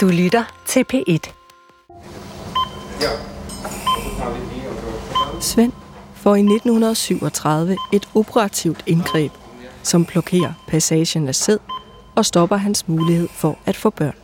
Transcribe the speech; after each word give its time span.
Du 0.00 0.08
lytter 0.08 0.44
til 0.66 0.84
P1. 0.92 1.32
Svend 5.40 5.72
får 6.14 6.34
i 6.34 6.40
1937 6.40 7.76
et 7.92 8.08
operativt 8.14 8.82
indgreb, 8.86 9.32
som 9.82 10.04
blokerer 10.04 10.52
passagen 10.68 11.28
af 11.28 11.34
sæd 11.34 11.58
og 12.16 12.26
stopper 12.26 12.56
hans 12.56 12.88
mulighed 12.88 13.28
for 13.28 13.58
at 13.66 13.76
få 13.76 13.90
børn. 13.90 14.16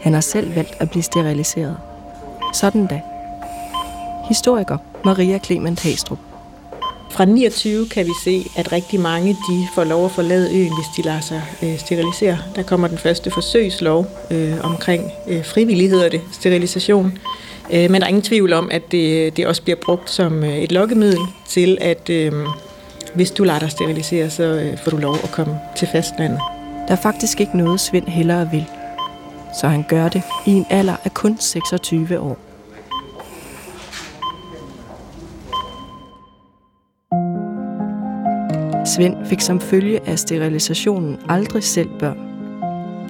Han 0.00 0.12
har 0.12 0.20
selv 0.20 0.56
valgt 0.56 0.74
at 0.80 0.90
blive 0.90 1.02
steriliseret. 1.02 1.78
Sådan 2.54 2.86
da. 2.86 3.02
Historiker 4.28 4.78
Maria 5.04 5.38
Clement 5.38 5.80
Hastrup. 5.80 6.31
Fra 7.12 7.24
29 7.24 7.88
kan 7.88 8.06
vi 8.06 8.12
se, 8.24 8.50
at 8.56 8.72
rigtig 8.72 9.00
mange 9.00 9.30
de 9.30 9.68
får 9.74 9.84
lov 9.84 10.04
at 10.04 10.10
forlade 10.10 10.56
øen, 10.56 10.72
hvis 10.74 10.86
de 10.96 11.02
lader 11.02 11.20
sig 11.20 11.42
øh, 11.62 11.78
sterilisere. 11.78 12.38
Der 12.56 12.62
kommer 12.62 12.88
den 12.88 12.98
første 12.98 13.30
forsøgslov 13.30 14.06
øh, 14.30 14.54
omkring 14.62 15.10
øh, 15.28 15.44
frivillighed 15.44 16.10
det, 16.10 16.20
sterilisation. 16.32 17.18
Øh, 17.72 17.90
men 17.90 18.00
der 18.00 18.06
er 18.06 18.08
ingen 18.08 18.22
tvivl 18.22 18.52
om, 18.52 18.68
at 18.72 18.92
det, 18.92 19.36
det 19.36 19.46
også 19.46 19.62
bliver 19.62 19.76
brugt 19.84 20.10
som 20.10 20.44
øh, 20.44 20.58
et 20.58 20.72
lokkemiddel 20.72 21.20
til, 21.48 21.78
at 21.80 22.10
øh, 22.10 22.32
hvis 23.14 23.30
du 23.30 23.44
lader 23.44 23.58
dig 23.58 23.70
sterilisere, 23.70 24.30
så 24.30 24.42
øh, 24.42 24.78
får 24.78 24.90
du 24.90 24.96
lov 24.96 25.16
at 25.24 25.30
komme 25.30 25.58
til 25.76 25.88
fastlandet. 25.92 26.40
Der 26.88 26.92
er 26.92 27.02
faktisk 27.02 27.40
ikke 27.40 27.56
noget, 27.56 27.80
Svend 27.80 28.06
hellere 28.06 28.48
vil. 28.50 28.64
Så 29.60 29.68
han 29.68 29.84
gør 29.88 30.08
det 30.08 30.22
i 30.46 30.50
en 30.50 30.66
alder 30.70 30.96
af 31.04 31.14
kun 31.14 31.36
26 31.40 32.20
år. 32.20 32.51
Svend 38.96 39.26
fik 39.26 39.40
som 39.40 39.60
følge 39.60 40.08
af 40.08 40.18
sterilisationen 40.18 41.18
aldrig 41.28 41.64
selv 41.64 41.88
børn. 41.98 42.18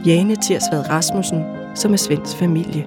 Jane 0.07 0.37
Tirsvad 0.37 0.91
Rasmussen, 0.91 1.45
som 1.75 1.93
er 1.93 1.97
Svends 1.97 2.37
familie. 2.37 2.87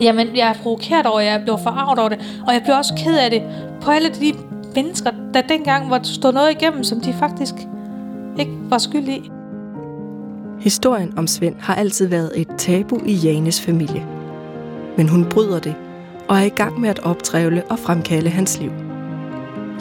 Jamen, 0.00 0.36
jeg 0.36 0.48
er 0.48 0.54
provokeret 0.62 1.06
over, 1.06 1.20
jeg 1.20 1.40
blev 1.44 1.58
forarvet 1.62 1.98
over 1.98 2.08
det, 2.08 2.40
og 2.46 2.52
jeg 2.54 2.62
blev 2.64 2.76
også 2.76 2.94
ked 3.04 3.18
af 3.18 3.30
det 3.30 3.42
på 3.82 3.90
alle 3.90 4.08
de 4.08 4.32
mennesker, 4.74 5.10
der 5.34 5.40
dengang 5.42 5.90
var 5.90 6.00
stået 6.02 6.34
noget 6.34 6.50
igennem, 6.50 6.84
som 6.84 7.00
de 7.00 7.12
faktisk 7.12 7.54
ikke 8.38 8.52
var 8.70 8.78
skyld 8.78 9.08
i. 9.08 9.30
Historien 10.60 11.18
om 11.18 11.26
Svend 11.26 11.54
har 11.58 11.74
altid 11.74 12.06
været 12.06 12.32
et 12.36 12.48
tabu 12.58 13.00
i 13.06 13.12
Janes 13.12 13.60
familie. 13.60 14.06
Men 14.96 15.08
hun 15.08 15.24
bryder 15.24 15.58
det 15.58 15.74
og 16.28 16.36
er 16.36 16.44
i 16.44 16.48
gang 16.48 16.80
med 16.80 16.88
at 16.88 16.98
optrævle 16.98 17.62
og 17.70 17.78
fremkalde 17.78 18.30
hans 18.30 18.60
liv. 18.60 18.89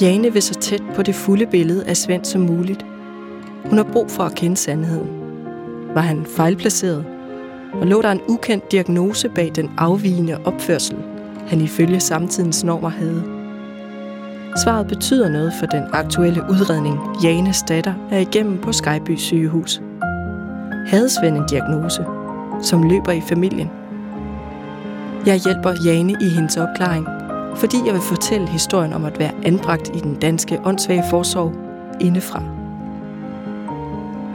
Jane 0.02 0.34
vil 0.34 0.42
så 0.42 0.54
tæt 0.54 0.82
på 0.96 1.04
det 1.04 1.16
fulde 1.16 1.46
billede 1.46 1.86
af 1.86 1.98
Svend 1.98 2.26
som 2.26 2.42
muligt. 2.42 2.86
Hun 3.66 3.78
har 3.78 3.86
brug 3.94 4.12
for 4.12 4.24
at 4.24 4.36
kende 4.36 4.58
sandheden. 4.58 5.10
Var 5.94 6.02
han 6.02 6.26
fejlplaceret? 6.26 7.06
Og 7.74 7.88
lå 7.88 8.02
der 8.02 8.12
en 8.12 8.22
ukendt 8.28 8.72
diagnose 8.72 9.30
bag 9.30 9.52
den 9.56 9.72
afvigende 9.78 10.38
opførsel, 10.46 10.98
han 11.48 11.62
ifølge 11.62 12.00
samtidens 12.00 12.64
normer 12.64 12.90
havde? 12.90 13.24
Svaret 14.64 14.88
betyder 14.88 15.30
noget 15.30 15.54
for 15.60 15.66
den 15.66 15.84
aktuelle 15.94 16.42
udredning, 16.50 17.00
Janes 17.24 17.64
datter 17.68 17.94
er 18.12 18.18
igennem 18.18 18.58
på 18.58 18.72
Skyby 18.72 19.16
sygehus. 19.16 19.82
Havde 20.88 21.10
Svend 21.10 21.38
en 21.38 21.48
diagnose, 21.50 22.06
som 22.62 22.84
løber 22.84 23.12
i 23.12 23.22
familien? 23.22 23.70
Jeg 25.26 25.36
hjælper 25.36 25.74
Jane 25.86 26.14
i 26.22 26.30
hendes 26.30 26.58
opklaring– 26.58 27.08
fordi 27.60 27.78
jeg 27.86 27.94
vil 27.94 28.02
fortælle 28.02 28.48
historien 28.48 28.94
om 28.94 29.06
at 29.06 29.20
være 29.20 29.32
anbragt 29.44 29.88
i 29.96 30.00
den 30.00 30.16
danske 30.16 30.60
åndssvage 30.64 31.04
forsorg 31.10 31.54
indefra. 32.02 32.44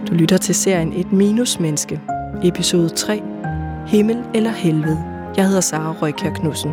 Du 0.08 0.14
lytter 0.14 0.36
til 0.36 0.54
serien 0.54 0.92
Et 0.92 1.12
minusmenneske, 1.12 2.00
episode 2.42 2.88
3, 2.88 3.22
Himmel 3.86 4.24
eller 4.34 4.50
Helvede. 4.50 5.04
Jeg 5.36 5.46
hedder 5.46 5.60
Sara 5.60 5.92
Røykær 5.92 6.30
Knudsen. 6.30 6.70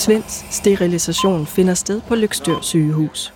Svends 0.00 0.44
sterilisation 0.50 1.46
finder 1.46 1.74
sted 1.74 2.00
på 2.08 2.14
Lykstør 2.14 2.60
sygehus, 2.60 3.32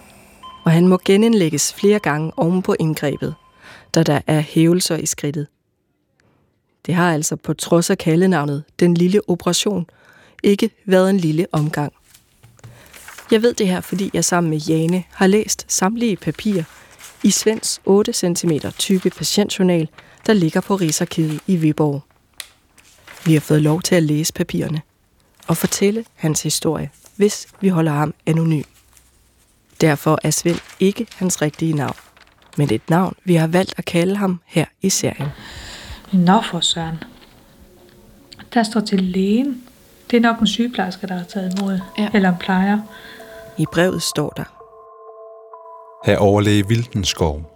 og 0.64 0.72
han 0.72 0.88
må 0.88 0.98
genindlægges 1.04 1.74
flere 1.74 1.98
gange 1.98 2.32
oven 2.36 2.62
på 2.62 2.76
indgrebet, 2.80 3.34
da 3.94 4.02
der 4.02 4.20
er 4.26 4.40
hævelser 4.40 4.96
i 4.96 5.06
skridtet. 5.06 5.46
Det 6.86 6.94
har 6.94 7.12
altså 7.12 7.36
på 7.36 7.54
trods 7.54 7.90
af 7.90 7.98
kaldenavnet 7.98 8.64
Den 8.80 8.94
Lille 8.94 9.20
Operation 9.28 9.86
ikke 10.42 10.70
været 10.86 11.10
en 11.10 11.16
lille 11.16 11.46
omgang. 11.52 11.92
Jeg 13.30 13.42
ved 13.42 13.54
det 13.54 13.68
her, 13.68 13.80
fordi 13.80 14.10
jeg 14.14 14.24
sammen 14.24 14.50
med 14.50 14.58
Jane 14.58 15.04
har 15.10 15.26
læst 15.26 15.64
samtlige 15.68 16.16
papirer 16.16 16.64
i 17.22 17.30
Svends 17.30 17.80
8 17.84 18.12
cm 18.12 18.50
tykke 18.78 19.10
patientjournal, 19.10 19.88
der 20.26 20.32
ligger 20.32 20.60
på 20.60 20.76
Rigsarkivet 20.76 21.40
i 21.46 21.56
Viborg. 21.56 22.02
Vi 23.26 23.32
har 23.32 23.40
fået 23.40 23.62
lov 23.62 23.82
til 23.82 23.94
at 23.94 24.02
læse 24.02 24.32
papirerne 24.32 24.82
og 25.46 25.56
fortælle 25.56 26.04
hans 26.14 26.42
historie, 26.42 26.90
hvis 27.16 27.46
vi 27.60 27.68
holder 27.68 27.92
ham 27.92 28.14
anonym. 28.26 28.62
Derfor 29.80 30.18
er 30.22 30.30
Svend 30.30 30.60
ikke 30.80 31.06
hans 31.16 31.42
rigtige 31.42 31.72
navn, 31.72 31.96
men 32.56 32.72
et 32.72 32.90
navn, 32.90 33.14
vi 33.24 33.34
har 33.34 33.46
valgt 33.46 33.74
at 33.76 33.84
kalde 33.84 34.16
ham 34.16 34.40
her 34.46 34.64
i 34.82 34.90
serien. 34.90 35.28
Nå 36.12 36.40
for 36.50 36.60
søren. 36.60 36.98
Der 38.54 38.62
står 38.62 38.80
til 38.80 39.02
lægen. 39.02 39.62
Det 40.10 40.16
er 40.16 40.20
nok 40.20 40.40
en 40.40 40.46
sygeplejerske, 40.46 41.06
der 41.06 41.14
har 41.14 41.24
taget 41.24 41.58
imod, 41.58 41.80
ja. 41.98 42.08
eller 42.14 42.28
en 42.28 42.38
plejer. 42.40 42.78
I 43.58 43.66
brevet 43.72 44.02
står 44.02 44.30
der. 44.36 44.44
Her 46.04 46.18
overlæge 46.18 46.68
Vildenskov. 46.68 47.50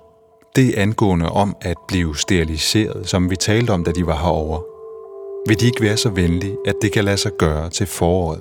Det 0.56 0.78
er 0.78 0.82
angående 0.82 1.28
om 1.28 1.56
at 1.60 1.76
blive 1.88 2.16
steriliseret, 2.16 3.08
som 3.08 3.30
vi 3.30 3.36
talte 3.36 3.70
om, 3.70 3.84
da 3.84 3.92
de 3.92 4.06
var 4.06 4.16
herovre. 4.16 4.62
Vil 5.48 5.60
de 5.60 5.66
ikke 5.66 5.82
være 5.82 5.96
så 5.96 6.08
venlige, 6.08 6.56
at 6.66 6.74
det 6.82 6.92
kan 6.92 7.04
lade 7.04 7.16
sig 7.16 7.32
gøre 7.38 7.70
til 7.70 7.86
foråret? 7.86 8.40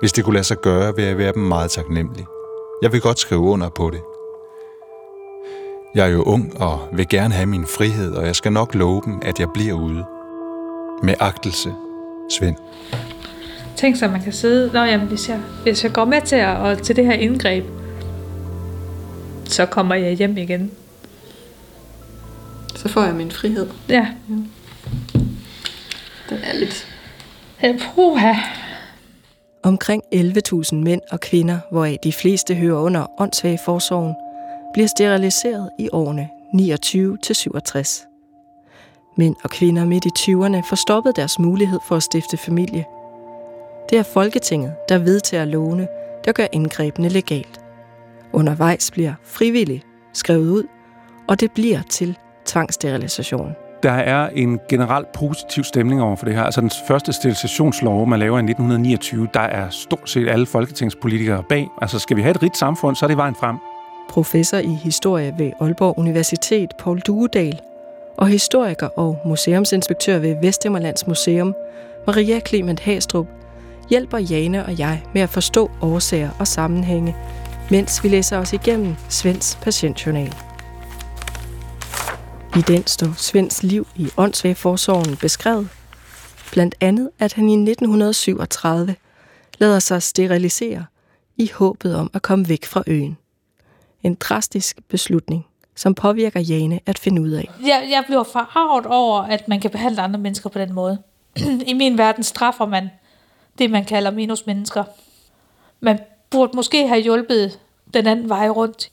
Hvis 0.00 0.12
det 0.12 0.24
kunne 0.24 0.34
lade 0.34 0.44
sig 0.44 0.56
gøre, 0.62 0.96
vil 0.96 1.04
jeg 1.04 1.18
være 1.18 1.32
dem 1.32 1.42
meget 1.42 1.70
taknemmelig. 1.70 2.26
Jeg 2.82 2.92
vil 2.92 3.00
godt 3.00 3.18
skrive 3.18 3.40
under 3.40 3.68
på 3.68 3.90
det. 3.90 4.00
Jeg 5.94 6.06
er 6.06 6.10
jo 6.10 6.22
ung 6.22 6.60
og 6.60 6.88
vil 6.92 7.08
gerne 7.08 7.34
have 7.34 7.46
min 7.46 7.66
frihed, 7.66 8.12
og 8.12 8.26
jeg 8.26 8.36
skal 8.36 8.52
nok 8.52 8.74
love 8.74 9.02
dem, 9.04 9.18
at 9.22 9.40
jeg 9.40 9.48
bliver 9.54 9.74
ude. 9.74 10.04
Med 11.02 11.14
agtelse, 11.20 11.72
Svend. 12.30 12.56
Tænk 13.76 13.96
så, 13.96 14.08
man 14.08 14.22
kan 14.22 14.32
sidde... 14.32 14.70
Nå, 14.72 14.78
jamen, 14.78 15.08
hvis 15.08 15.28
jeg, 15.28 15.40
hvis 15.62 15.84
jeg 15.84 15.92
går 15.92 16.04
med 16.04 16.22
til, 16.22 16.36
at, 16.36 16.56
og 16.56 16.82
til 16.82 16.96
det 16.96 17.06
her 17.06 17.12
indgreb, 17.12 17.64
så 19.44 19.66
kommer 19.66 19.94
jeg 19.94 20.12
hjem 20.12 20.36
igen. 20.36 20.70
Så 22.74 22.88
får 22.88 23.02
jeg 23.02 23.14
min 23.14 23.30
frihed. 23.30 23.68
Ja. 23.88 24.06
ja. 24.30 24.34
Den 26.34 26.44
er 26.44 26.54
lidt... 26.54 26.88
Puha. 27.94 28.32
Omkring 29.62 30.02
11.000 30.14 30.74
mænd 30.74 31.00
og 31.10 31.20
kvinder, 31.20 31.58
hvoraf 31.70 31.98
de 32.04 32.12
fleste 32.12 32.54
hører 32.54 32.80
under 32.80 33.20
åndssvage 33.20 33.58
forsorgen, 33.64 34.14
bliver 34.72 34.86
steriliseret 34.86 35.70
i 35.78 35.88
årene 35.92 36.28
29 36.54 37.18
til 37.22 37.34
67. 37.34 38.06
Mænd 39.16 39.36
og 39.44 39.50
kvinder 39.50 39.84
midt 39.84 40.04
i 40.04 40.08
20'erne 40.18 40.68
får 40.68 40.76
stoppet 40.76 41.16
deres 41.16 41.38
mulighed 41.38 41.78
for 41.88 41.96
at 41.96 42.02
stifte 42.02 42.36
familie. 42.36 42.84
Det 43.90 43.98
er 43.98 44.02
Folketinget, 44.02 44.74
der 44.88 44.98
vedtager 44.98 45.44
lovene, 45.44 45.88
der 46.24 46.32
gør 46.32 46.46
indgrebene 46.52 47.08
legalt. 47.08 47.60
Undervejs 48.32 48.90
bliver 48.90 49.14
frivillig 49.24 49.82
skrevet 50.12 50.50
ud, 50.50 50.64
og 51.28 51.40
det 51.40 51.52
bliver 51.52 51.82
til 51.90 52.16
tvangssterilisation 52.44 53.54
der 53.84 53.92
er 53.92 54.28
en 54.28 54.60
generelt 54.68 55.12
positiv 55.12 55.64
stemning 55.64 56.02
over 56.02 56.16
for 56.16 56.24
det 56.24 56.34
her. 56.34 56.42
Altså 56.42 56.60
den 56.60 56.70
første 56.88 57.12
sterilisationslov, 57.12 58.06
man 58.06 58.18
laver 58.18 58.36
i 58.36 58.40
1929, 58.40 59.28
der 59.34 59.40
er 59.40 59.70
stort 59.70 60.10
set 60.10 60.28
alle 60.28 60.46
folketingspolitikere 60.46 61.42
bag. 61.48 61.68
Altså 61.82 61.98
skal 61.98 62.16
vi 62.16 62.22
have 62.22 62.30
et 62.30 62.42
rigt 62.42 62.56
samfund, 62.56 62.96
så 62.96 63.06
er 63.06 63.08
det 63.08 63.16
vejen 63.16 63.34
frem. 63.34 63.56
Professor 64.08 64.58
i 64.58 64.74
historie 64.74 65.34
ved 65.38 65.52
Aalborg 65.60 65.98
Universitet, 65.98 66.72
Paul 66.78 67.00
Duedal, 67.00 67.60
og 68.16 68.28
historiker 68.28 68.86
og 68.86 69.18
museumsinspektør 69.24 70.18
ved 70.18 70.36
Vesthimmerlands 70.42 71.06
Museum, 71.06 71.54
Maria 72.06 72.40
Clement 72.40 72.80
Hastrup, 72.80 73.26
hjælper 73.90 74.18
Jane 74.18 74.66
og 74.66 74.78
jeg 74.78 75.02
med 75.14 75.22
at 75.22 75.28
forstå 75.28 75.70
årsager 75.80 76.30
og 76.38 76.46
sammenhænge, 76.46 77.16
mens 77.70 78.04
vi 78.04 78.08
læser 78.08 78.38
os 78.38 78.52
igennem 78.52 78.94
Svends 79.08 79.58
patientjournal. 79.62 80.53
I 82.56 82.60
den 82.60 82.86
står 82.86 83.14
Svends 83.16 83.62
liv 83.62 83.86
i 83.96 84.08
åndssvageforsorgen 84.16 85.16
beskrevet. 85.16 85.68
Blandt 86.52 86.74
andet, 86.80 87.10
at 87.18 87.32
han 87.32 87.48
i 87.48 87.52
1937 87.52 88.96
lader 89.58 89.78
sig 89.78 90.02
sterilisere 90.02 90.86
i 91.36 91.50
håbet 91.54 91.96
om 91.96 92.10
at 92.14 92.22
komme 92.22 92.48
væk 92.48 92.64
fra 92.64 92.82
øen. 92.86 93.18
En 94.02 94.14
drastisk 94.14 94.78
beslutning, 94.88 95.46
som 95.74 95.94
påvirker 95.94 96.40
Jane 96.40 96.80
at 96.86 96.98
finde 96.98 97.22
ud 97.22 97.30
af. 97.30 97.50
Jeg, 97.60 97.86
jeg 97.90 98.04
bliver 98.06 98.22
forarvet 98.22 98.86
over, 98.86 99.22
at 99.22 99.48
man 99.48 99.60
kan 99.60 99.70
behandle 99.70 100.02
andre 100.02 100.20
mennesker 100.20 100.50
på 100.50 100.58
den 100.58 100.72
måde. 100.72 100.98
I 101.70 101.72
min 101.72 101.98
verden 101.98 102.22
straffer 102.22 102.66
man 102.66 102.90
det, 103.58 103.70
man 103.70 103.84
kalder 103.84 104.10
minusmennesker. 104.10 104.84
Man 105.80 105.98
burde 106.30 106.56
måske 106.56 106.88
have 106.88 107.00
hjulpet 107.00 107.58
den 107.94 108.06
anden 108.06 108.28
vej 108.28 108.48
rundt. 108.48 108.90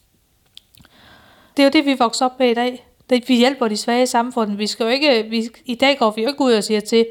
Det 1.58 1.64
er 1.64 1.64
jo 1.64 1.72
det, 1.74 1.86
vi 1.86 1.96
vokser 2.00 2.26
op 2.26 2.40
med 2.40 2.50
i 2.50 2.54
dag. 2.54 2.88
Det, 3.12 3.30
vi 3.30 3.36
hjælper 3.36 3.68
de 3.68 3.78
svage 3.78 4.04
i 4.04 4.06
samfundet. 4.06 4.58
Vi 4.58 4.68
skal 4.68 4.84
jo 4.84 4.90
ikke, 4.90 5.26
vi, 5.30 5.50
I 5.66 5.76
dag 5.76 5.98
går 5.98 6.12
vi 6.16 6.22
jo 6.22 6.28
ikke 6.28 6.42
ud 6.42 6.54
og 6.54 6.64
siger 6.64 6.80
til 6.80 7.06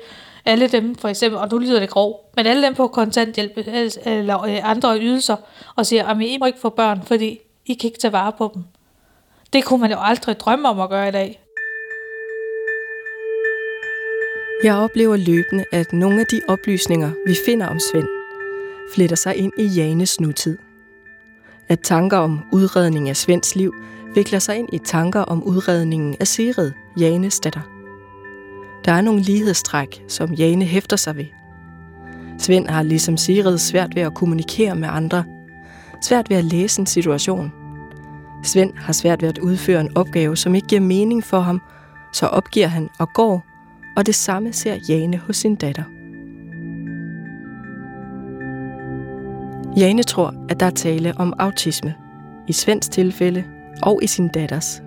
alle 0.44 0.68
dem, 0.68 0.94
for 0.94 1.08
eksempel, 1.08 1.38
og 1.38 1.48
nu 1.52 1.58
lyder 1.58 1.80
det 1.80 1.90
grov, 1.90 2.30
men 2.36 2.46
alle 2.46 2.66
dem 2.66 2.74
på 2.74 2.88
kontanthjælp 2.88 3.52
eller 4.04 4.42
øh, 4.42 4.70
andre 4.70 4.98
ydelser, 5.00 5.36
og 5.76 5.86
siger, 5.86 6.06
at 6.06 6.20
I 6.20 6.38
må 6.38 6.46
ikke 6.46 6.58
få 6.58 6.68
børn, 6.68 7.02
fordi 7.06 7.40
I 7.66 7.74
kan 7.74 7.88
ikke 7.88 7.98
tage 7.98 8.12
vare 8.12 8.32
på 8.38 8.50
dem. 8.54 8.62
Det 9.52 9.64
kunne 9.64 9.80
man 9.80 9.90
jo 9.90 9.96
aldrig 10.00 10.40
drømme 10.40 10.68
om 10.68 10.80
at 10.80 10.90
gøre 10.90 11.08
i 11.08 11.12
dag. 11.12 11.40
Jeg 14.64 14.74
oplever 14.74 15.16
løbende, 15.16 15.64
at 15.72 15.92
nogle 15.92 16.20
af 16.20 16.26
de 16.26 16.40
oplysninger, 16.48 17.10
vi 17.26 17.36
finder 17.46 17.66
om 17.66 17.78
Svend, 17.78 18.08
fletter 18.94 19.16
sig 19.16 19.36
ind 19.36 19.52
i 19.58 19.64
Janes 19.64 20.20
nutid. 20.20 20.58
At 21.68 21.80
tanker 21.80 22.16
om 22.16 22.40
udredning 22.52 23.08
af 23.08 23.16
Svends 23.16 23.56
liv 23.56 23.74
vikler 24.14 24.38
sig 24.38 24.56
ind 24.56 24.68
i 24.72 24.78
tanker 24.78 25.20
om 25.20 25.42
udredningen 25.42 26.16
af 26.20 26.26
Sirid, 26.26 26.72
Janes 27.00 27.40
datter. 27.40 27.60
Der 28.84 28.92
er 28.92 29.00
nogle 29.00 29.20
lighedstræk, 29.20 30.02
som 30.08 30.32
Jane 30.32 30.64
hæfter 30.64 30.96
sig 30.96 31.16
ved. 31.16 31.24
Svend 32.38 32.68
har 32.68 32.82
ligesom 32.82 33.16
Sirid 33.16 33.58
svært 33.58 33.94
ved 33.94 34.02
at 34.02 34.14
kommunikere 34.14 34.74
med 34.74 34.88
andre, 34.92 35.24
svært 36.02 36.30
ved 36.30 36.36
at 36.36 36.44
læse 36.44 36.80
en 36.80 36.86
situation. 36.86 37.52
Svend 38.44 38.72
har 38.76 38.92
svært 38.92 39.22
ved 39.22 39.28
at 39.28 39.38
udføre 39.38 39.80
en 39.80 39.96
opgave, 39.96 40.36
som 40.36 40.54
ikke 40.54 40.68
giver 40.68 40.80
mening 40.80 41.24
for 41.24 41.40
ham, 41.40 41.60
så 42.12 42.26
opgiver 42.26 42.66
han 42.66 42.88
og 42.98 43.08
går, 43.14 43.44
og 43.96 44.06
det 44.06 44.14
samme 44.14 44.52
ser 44.52 44.76
Jane 44.88 45.16
hos 45.16 45.36
sin 45.36 45.54
datter. 45.54 45.84
Jane 49.76 50.02
tror, 50.02 50.34
at 50.48 50.60
der 50.60 50.66
er 50.66 50.70
tale 50.70 51.14
om 51.16 51.34
autisme, 51.38 51.94
i 52.48 52.52
Svends 52.52 52.88
tilfælde 52.88 53.44
og 53.82 54.00
i 54.02 54.06
sin 54.06 54.28
datters. 54.28 54.82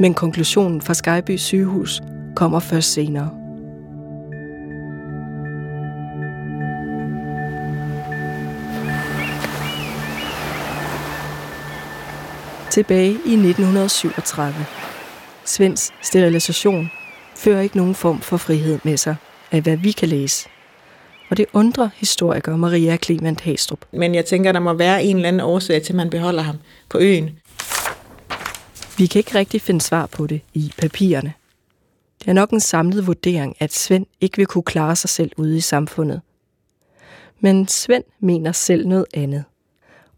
Men 0.00 0.14
konklusionen 0.14 0.80
fra 0.80 0.94
Skyby 0.94 1.36
sygehus 1.36 2.02
kommer 2.34 2.58
først 2.58 2.92
senere. 2.92 3.30
Tilbage 12.70 13.10
i 13.10 13.32
1937. 13.32 14.54
Svends 15.44 15.92
sterilisation 16.02 16.90
fører 17.36 17.60
ikke 17.60 17.76
nogen 17.76 17.94
form 17.94 18.20
for 18.20 18.36
frihed 18.36 18.78
med 18.84 18.96
sig, 18.96 19.16
af 19.52 19.60
hvad 19.60 19.76
vi 19.76 19.92
kan 19.92 20.08
læse. 20.08 20.48
Og 21.30 21.36
det 21.36 21.46
undrer 21.52 21.88
historiker 21.96 22.56
Maria 22.56 22.96
Clement 22.96 23.40
Hastrup. 23.40 23.78
Men 23.92 24.14
jeg 24.14 24.24
tænker, 24.24 24.52
der 24.52 24.60
må 24.60 24.72
være 24.72 25.04
en 25.04 25.16
eller 25.16 25.28
anden 25.28 25.40
årsag 25.40 25.82
til, 25.82 25.92
at 25.92 25.96
man 25.96 26.10
beholder 26.10 26.42
ham 26.42 26.56
på 26.88 26.98
øen. 26.98 27.30
Vi 28.98 29.06
kan 29.06 29.18
ikke 29.18 29.34
rigtig 29.34 29.60
finde 29.60 29.80
svar 29.80 30.06
på 30.06 30.26
det 30.26 30.40
i 30.54 30.72
papirerne. 30.78 31.32
Det 32.20 32.28
er 32.28 32.32
nok 32.32 32.50
en 32.50 32.60
samlet 32.60 33.06
vurdering, 33.06 33.56
at 33.60 33.72
Svend 33.72 34.06
ikke 34.20 34.36
vil 34.36 34.46
kunne 34.46 34.62
klare 34.62 34.96
sig 34.96 35.10
selv 35.10 35.30
ude 35.36 35.56
i 35.56 35.60
samfundet. 35.60 36.20
Men 37.40 37.68
Svend 37.68 38.04
mener 38.20 38.52
selv 38.52 38.86
noget 38.88 39.06
andet, 39.14 39.44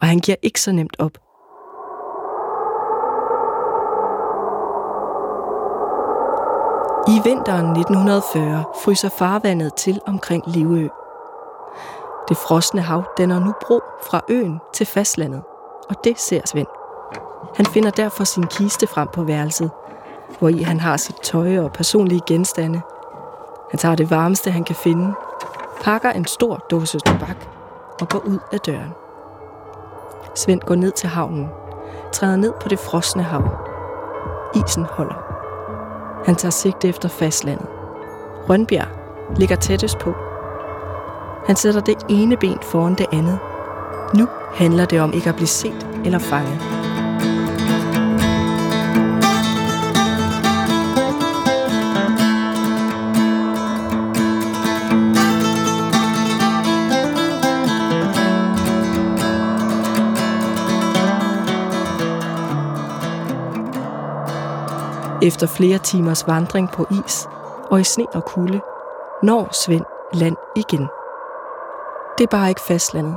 og 0.00 0.06
han 0.06 0.18
giver 0.18 0.36
ikke 0.42 0.60
så 0.60 0.72
nemt 0.72 0.96
op. 0.98 1.18
I 7.08 7.28
vinteren 7.28 7.66
1940 7.66 8.64
fryser 8.84 9.08
farvandet 9.08 9.74
til 9.74 10.00
omkring 10.06 10.42
Livø. 10.46 10.88
Det 12.28 12.36
frosne 12.36 12.80
hav 12.80 13.04
danner 13.18 13.38
nu 13.38 13.54
bro 13.62 13.80
fra 14.10 14.20
øen 14.28 14.58
til 14.74 14.86
fastlandet, 14.86 15.42
og 15.88 15.96
det 16.04 16.18
ser 16.20 16.40
Svend. 16.46 16.77
Han 17.58 17.66
finder 17.66 17.90
derfor 17.90 18.24
sin 18.24 18.46
kiste 18.46 18.86
frem 18.86 19.08
på 19.12 19.22
værelset, 19.22 19.70
hvor 20.38 20.48
i 20.48 20.62
han 20.62 20.80
har 20.80 20.96
sit 20.96 21.16
tøj 21.22 21.58
og 21.58 21.72
personlige 21.72 22.20
genstande. 22.26 22.80
Han 23.70 23.78
tager 23.78 23.94
det 23.94 24.10
varmeste, 24.10 24.50
han 24.50 24.64
kan 24.64 24.76
finde, 24.76 25.14
pakker 25.82 26.10
en 26.10 26.26
stor 26.26 26.56
dåse 26.70 26.98
tobak 26.98 27.36
og 28.00 28.08
går 28.08 28.18
ud 28.18 28.38
af 28.52 28.60
døren. 28.60 28.92
Svend 30.34 30.60
går 30.60 30.74
ned 30.74 30.92
til 30.92 31.08
havnen, 31.08 31.48
træder 32.12 32.36
ned 32.36 32.52
på 32.60 32.68
det 32.68 32.78
frosne 32.78 33.22
hav. 33.22 33.48
Isen 34.54 34.86
holder. 34.90 35.22
Han 36.24 36.36
tager 36.36 36.50
sigte 36.50 36.88
efter 36.88 37.08
fastlandet. 37.08 37.66
Rønbjerg 38.48 38.88
ligger 39.36 39.56
tættest 39.56 39.98
på. 39.98 40.14
Han 41.46 41.56
sætter 41.56 41.80
det 41.80 41.96
ene 42.08 42.36
ben 42.36 42.58
foran 42.62 42.94
det 42.94 43.06
andet. 43.12 43.38
Nu 44.14 44.28
handler 44.54 44.84
det 44.84 45.00
om 45.00 45.12
ikke 45.12 45.28
at 45.28 45.34
blive 45.34 45.46
set 45.46 45.86
eller 46.04 46.18
fanget. 46.18 46.77
Efter 65.22 65.46
flere 65.46 65.78
timers 65.78 66.26
vandring 66.26 66.68
på 66.70 66.86
is 67.06 67.28
og 67.70 67.80
i 67.80 67.84
sne 67.84 68.06
og 68.14 68.24
kulde, 68.24 68.60
når 69.22 69.48
Svend 69.64 69.84
land 70.14 70.36
igen. 70.56 70.86
Det 72.18 72.24
er 72.24 72.30
bare 72.30 72.48
ikke 72.48 72.60
fastlandet. 72.60 73.16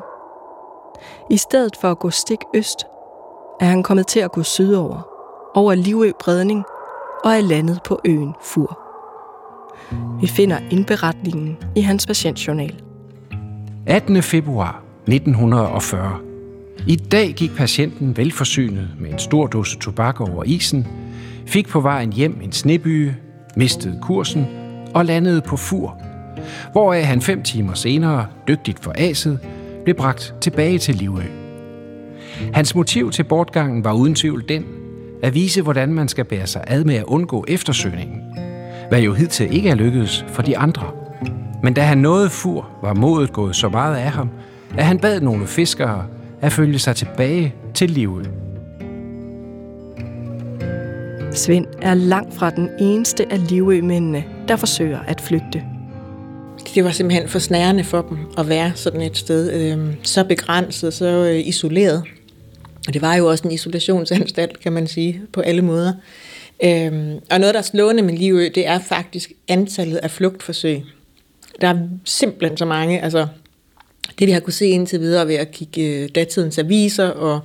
I 1.29 1.37
stedet 1.37 1.77
for 1.81 1.91
at 1.91 1.99
gå 1.99 2.09
stik 2.09 2.39
øst, 2.55 2.85
er 3.59 3.65
han 3.65 3.83
kommet 3.83 4.07
til 4.07 4.19
at 4.19 4.31
gå 4.31 4.43
sydover, 4.43 5.01
over 5.55 5.75
Livø 5.75 6.11
Bredning 6.19 6.63
og 7.23 7.31
er 7.31 7.41
landet 7.41 7.79
på 7.85 7.99
øen 8.05 8.33
Fur. 8.41 8.79
Vi 10.21 10.27
finder 10.27 10.57
indberetningen 10.71 11.57
i 11.75 11.81
hans 11.81 12.07
patientjournal. 12.07 12.81
18. 13.87 14.23
februar 14.23 14.83
1940. 15.07 16.19
I 16.87 16.95
dag 16.95 17.33
gik 17.33 17.51
patienten 17.57 18.17
velforsynet 18.17 18.89
med 18.99 19.11
en 19.11 19.19
stor 19.19 19.47
dåse 19.47 19.79
tobak 19.79 20.21
over 20.21 20.43
isen 20.43 20.87
fik 21.45 21.67
på 21.67 21.79
vejen 21.79 22.13
hjem 22.13 22.39
en 22.43 22.51
snebyge, 22.51 23.15
mistede 23.55 23.99
kursen 24.01 24.47
og 24.93 25.05
landede 25.05 25.41
på 25.41 25.57
Fur, 25.57 25.97
hvoraf 26.71 27.03
han 27.03 27.21
fem 27.21 27.43
timer 27.43 27.73
senere, 27.73 28.25
dygtigt 28.47 28.79
for 28.83 28.93
aset, 28.97 29.39
blev 29.83 29.95
bragt 29.95 30.35
tilbage 30.41 30.77
til 30.77 30.95
Livø. 30.95 31.21
Hans 32.53 32.75
motiv 32.75 33.11
til 33.11 33.23
bortgangen 33.23 33.83
var 33.83 33.93
uden 33.93 34.15
tvivl 34.15 34.43
den, 34.49 34.65
at 35.23 35.33
vise, 35.33 35.61
hvordan 35.61 35.93
man 35.93 36.07
skal 36.07 36.25
bære 36.25 36.47
sig 36.47 36.63
ad 36.67 36.83
med 36.83 36.95
at 36.95 37.03
undgå 37.03 37.45
eftersøgningen, 37.47 38.21
hvad 38.89 39.01
jo 39.01 39.13
hidtil 39.13 39.55
ikke 39.55 39.69
er 39.69 39.75
lykkedes 39.75 40.25
for 40.27 40.41
de 40.41 40.57
andre. 40.57 40.91
Men 41.63 41.73
da 41.73 41.81
han 41.81 41.97
nåede 41.97 42.29
Fur, 42.29 42.69
var 42.81 42.93
modet 42.93 43.33
gået 43.33 43.55
så 43.55 43.69
meget 43.69 43.95
af 43.95 44.11
ham, 44.11 44.29
at 44.77 44.85
han 44.85 44.99
bad 44.99 45.21
nogle 45.21 45.47
fiskere 45.47 46.05
at 46.41 46.51
følge 46.51 46.79
sig 46.79 46.95
tilbage 46.95 47.55
til 47.73 47.89
livet. 47.89 48.31
Svend 51.33 51.65
er 51.81 51.93
langt 51.93 52.33
fra 52.33 52.49
den 52.49 52.69
eneste 52.79 53.31
af 53.31 53.49
livømændene, 53.49 54.23
der 54.47 54.55
forsøger 54.55 54.99
at 54.99 55.21
flygte. 55.21 55.63
Det 56.75 56.83
var 56.83 56.91
simpelthen 56.91 57.29
for 57.29 57.39
snærende 57.39 57.83
for 57.83 58.01
dem 58.01 58.17
at 58.37 58.49
være 58.49 58.71
sådan 58.75 59.01
et 59.01 59.17
sted, 59.17 59.53
øh, 59.53 59.93
så 60.03 60.23
begrænset, 60.23 60.93
så 60.93 61.05
øh, 61.05 61.47
isoleret. 61.47 62.03
Og 62.87 62.93
det 62.93 63.01
var 63.01 63.15
jo 63.15 63.29
også 63.29 63.47
en 63.47 63.53
isolationsanstalt, 63.53 64.59
kan 64.59 64.73
man 64.73 64.87
sige, 64.87 65.21
på 65.33 65.41
alle 65.41 65.61
måder. 65.61 65.93
Øh, 66.63 67.15
og 67.31 67.39
noget, 67.39 67.53
der 67.53 67.59
er 67.59 67.61
slående 67.61 68.03
med 68.03 68.13
Livø, 68.13 68.49
det 68.55 68.67
er 68.67 68.79
faktisk 68.79 69.31
antallet 69.47 69.97
af 69.97 70.11
flugtforsøg. 70.11 70.83
Der 71.61 71.67
er 71.67 71.77
simpelthen 72.05 72.57
så 72.57 72.65
mange, 72.65 73.01
altså 73.01 73.27
det 74.19 74.27
vi 74.27 74.31
har 74.31 74.39
kunne 74.39 74.53
se 74.53 74.67
indtil 74.67 74.99
videre 74.99 75.27
ved 75.27 75.35
at 75.35 75.51
kigge 75.51 75.81
øh, 75.81 76.09
datidens 76.15 76.57
aviser 76.57 77.07
og 77.07 77.39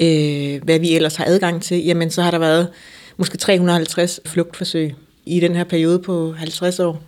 øh, 0.00 0.62
hvad 0.64 0.78
vi 0.78 0.96
ellers 0.96 1.16
har 1.16 1.24
adgang 1.24 1.62
til, 1.62 1.84
jamen 1.84 2.10
så 2.10 2.22
har 2.22 2.30
der 2.30 2.38
været 2.38 2.68
måske 3.20 3.38
350 3.38 4.20
flugtforsøg 4.26 4.94
i 5.26 5.40
den 5.40 5.56
her 5.56 5.64
periode 5.64 5.98
på 5.98 6.32
50 6.32 6.80
år. 6.80 7.02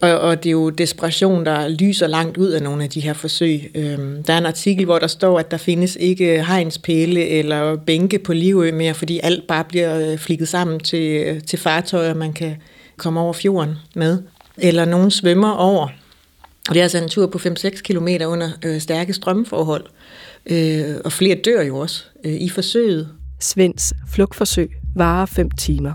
Og, 0.00 0.18
og 0.18 0.44
det 0.44 0.50
er 0.50 0.52
jo 0.52 0.70
desperation, 0.70 1.46
der 1.46 1.68
lyser 1.68 2.06
langt 2.06 2.36
ud 2.36 2.48
af 2.48 2.62
nogle 2.62 2.84
af 2.84 2.90
de 2.90 3.00
her 3.00 3.12
forsøg. 3.12 3.70
Øhm, 3.74 4.22
der 4.22 4.32
er 4.32 4.38
en 4.38 4.46
artikel, 4.46 4.84
hvor 4.84 4.98
der 4.98 5.06
står, 5.06 5.38
at 5.38 5.50
der 5.50 5.56
findes 5.56 5.96
ikke 6.00 6.44
hegnspæle 6.44 7.28
eller 7.28 7.76
bænke 7.76 8.18
på 8.18 8.32
Livø 8.32 8.72
mere, 8.72 8.94
fordi 8.94 9.20
alt 9.22 9.46
bare 9.46 9.64
bliver 9.64 10.10
øh, 10.12 10.18
flikket 10.18 10.48
sammen 10.48 10.80
til, 10.80 11.22
øh, 11.26 11.42
til 11.42 11.58
fartøjer, 11.58 12.14
man 12.14 12.32
kan 12.32 12.56
komme 12.96 13.20
over 13.20 13.32
fjorden 13.32 13.74
med. 13.94 14.18
Eller 14.58 14.84
nogen 14.84 15.10
svømmer 15.10 15.50
over. 15.50 15.88
Og 16.68 16.74
det 16.74 16.76
er 16.76 16.82
altså 16.82 16.98
en 16.98 17.08
tur 17.08 17.26
på 17.26 17.38
5-6 17.38 17.82
km 17.82 18.08
under 18.26 18.50
øh, 18.64 18.80
stærke 18.80 19.12
strømforhold. 19.12 19.84
Øh, 20.46 20.94
og 21.04 21.12
flere 21.12 21.34
dør 21.34 21.62
jo 21.62 21.78
også 21.78 22.04
øh, 22.24 22.32
i 22.32 22.48
forsøget. 22.48 23.08
Svends 23.40 23.94
flugtforsøg 24.06 24.70
varer 24.94 25.26
5 25.26 25.50
timer. 25.50 25.92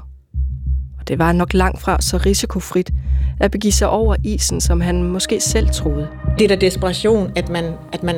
Og 0.99 1.07
det 1.07 1.19
var 1.19 1.31
nok 1.31 1.53
langt 1.53 1.81
fra 1.81 2.01
så 2.01 2.17
risikofrit 2.17 2.91
at 3.39 3.51
begive 3.51 3.71
sig 3.71 3.89
over 3.89 4.15
isen, 4.23 4.61
som 4.61 4.81
han 4.81 5.03
måske 5.03 5.39
selv 5.39 5.69
troede. 5.69 6.07
Det 6.39 6.43
er 6.43 6.55
da 6.55 6.55
desperation, 6.55 7.31
at 7.35 7.49
man, 7.49 7.73
at 7.93 8.03
man 8.03 8.15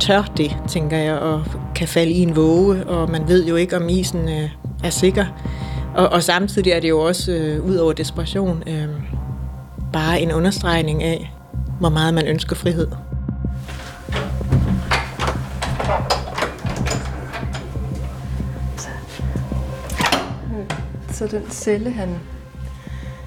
tør 0.00 0.32
det, 0.36 0.56
tænker 0.68 0.96
jeg, 0.96 1.14
og 1.18 1.44
kan 1.74 1.88
falde 1.88 2.10
i 2.12 2.18
en 2.18 2.36
våge, 2.36 2.86
og 2.86 3.10
man 3.10 3.28
ved 3.28 3.46
jo 3.46 3.56
ikke, 3.56 3.76
om 3.76 3.88
isen 3.88 4.28
øh, 4.28 4.50
er 4.84 4.90
sikker. 4.90 5.26
Og, 5.94 6.08
og 6.08 6.22
samtidig 6.22 6.72
er 6.72 6.80
det 6.80 6.88
jo 6.88 7.00
også, 7.00 7.32
øh, 7.32 7.64
ud 7.64 7.76
over 7.76 7.92
desperation, 7.92 8.62
øh, 8.66 8.88
bare 9.92 10.20
en 10.20 10.32
understregning 10.32 11.02
af, 11.02 11.32
hvor 11.80 11.88
meget 11.88 12.14
man 12.14 12.26
ønsker 12.26 12.56
frihed. 12.56 12.88
Så 21.30 21.36
den 21.36 21.50
celle, 21.50 21.90
han... 21.90 22.08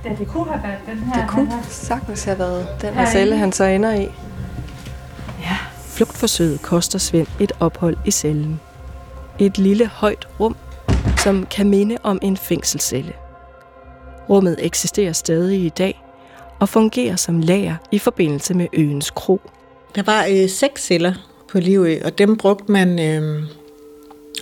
Ja, 0.06 0.10
det 0.20 0.27
kunne 0.27 0.46
have 0.51 0.63
været 0.63 0.80
den 0.88 0.98
her. 1.13 1.22
Det 1.22 1.30
kunne 1.30 1.51
har- 1.51 1.66
sagtens 1.70 2.24
have 2.24 2.39
været 2.39 2.68
den 2.82 2.94
her 2.94 3.12
celle, 3.12 3.38
han 3.38 3.51
så 3.51 3.63
ender 3.63 3.94
i. 3.94 4.01
Ja. 5.42 5.58
Flugtforsøget 5.86 6.62
koster 6.62 7.00
Svend 7.00 7.27
et 7.39 7.51
ophold 7.60 7.98
i 8.06 8.12
cellen. 8.12 8.60
Et 9.39 9.58
lille 9.58 9.88
højt 9.88 10.27
rum, 10.39 10.56
som 11.18 11.46
kan 11.51 11.70
minde 11.70 11.98
om 12.04 12.20
en 12.22 12.38
fængselscelle. 12.38 13.13
Rummet 14.30 14.56
eksisterer 14.60 15.13
stadig 15.13 15.66
i 15.66 15.70
dag 15.70 16.04
og 16.60 16.70
fungerer 16.70 17.16
som 17.16 17.39
lager 17.39 17.75
i 17.92 18.00
forbindelse 18.00 18.54
med 18.54 18.68
øens 18.74 19.10
kro. 19.12 19.42
Der 19.96 20.04
var 20.04 20.25
øh, 20.32 20.50
seks 20.50 20.86
celler 20.86 21.13
på 21.51 21.60
Livø, 21.60 21.98
og 22.06 22.18
dem 22.18 22.38
brugte 22.38 22.72
man 22.72 23.00
øh, 23.00 23.44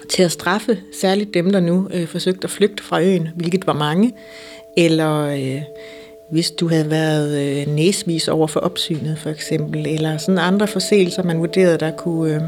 til 0.09 0.23
at 0.23 0.31
straffe 0.31 0.77
særligt 0.93 1.33
dem, 1.33 1.51
der 1.51 1.59
nu 1.59 1.87
øh, 1.93 2.07
forsøgte 2.07 2.45
at 2.45 2.49
flygte 2.49 2.83
fra 2.83 3.01
øen, 3.01 3.29
hvilket 3.35 3.67
var 3.67 3.73
mange. 3.73 4.13
Eller 4.77 5.21
øh, 5.21 5.61
hvis 6.31 6.51
du 6.51 6.67
havde 6.69 6.91
været 6.91 7.41
øh, 7.41 7.75
næsvis 7.75 8.27
over 8.27 8.47
for 8.47 8.59
opsynet, 8.59 9.17
for 9.19 9.29
eksempel. 9.29 9.87
Eller 9.87 10.17
sådan 10.17 10.39
andre 10.39 10.67
forseelser, 10.67 11.23
man 11.23 11.39
vurderede, 11.39 11.77
der 11.77 11.91
kunne, 11.91 12.35
øh, 12.35 12.41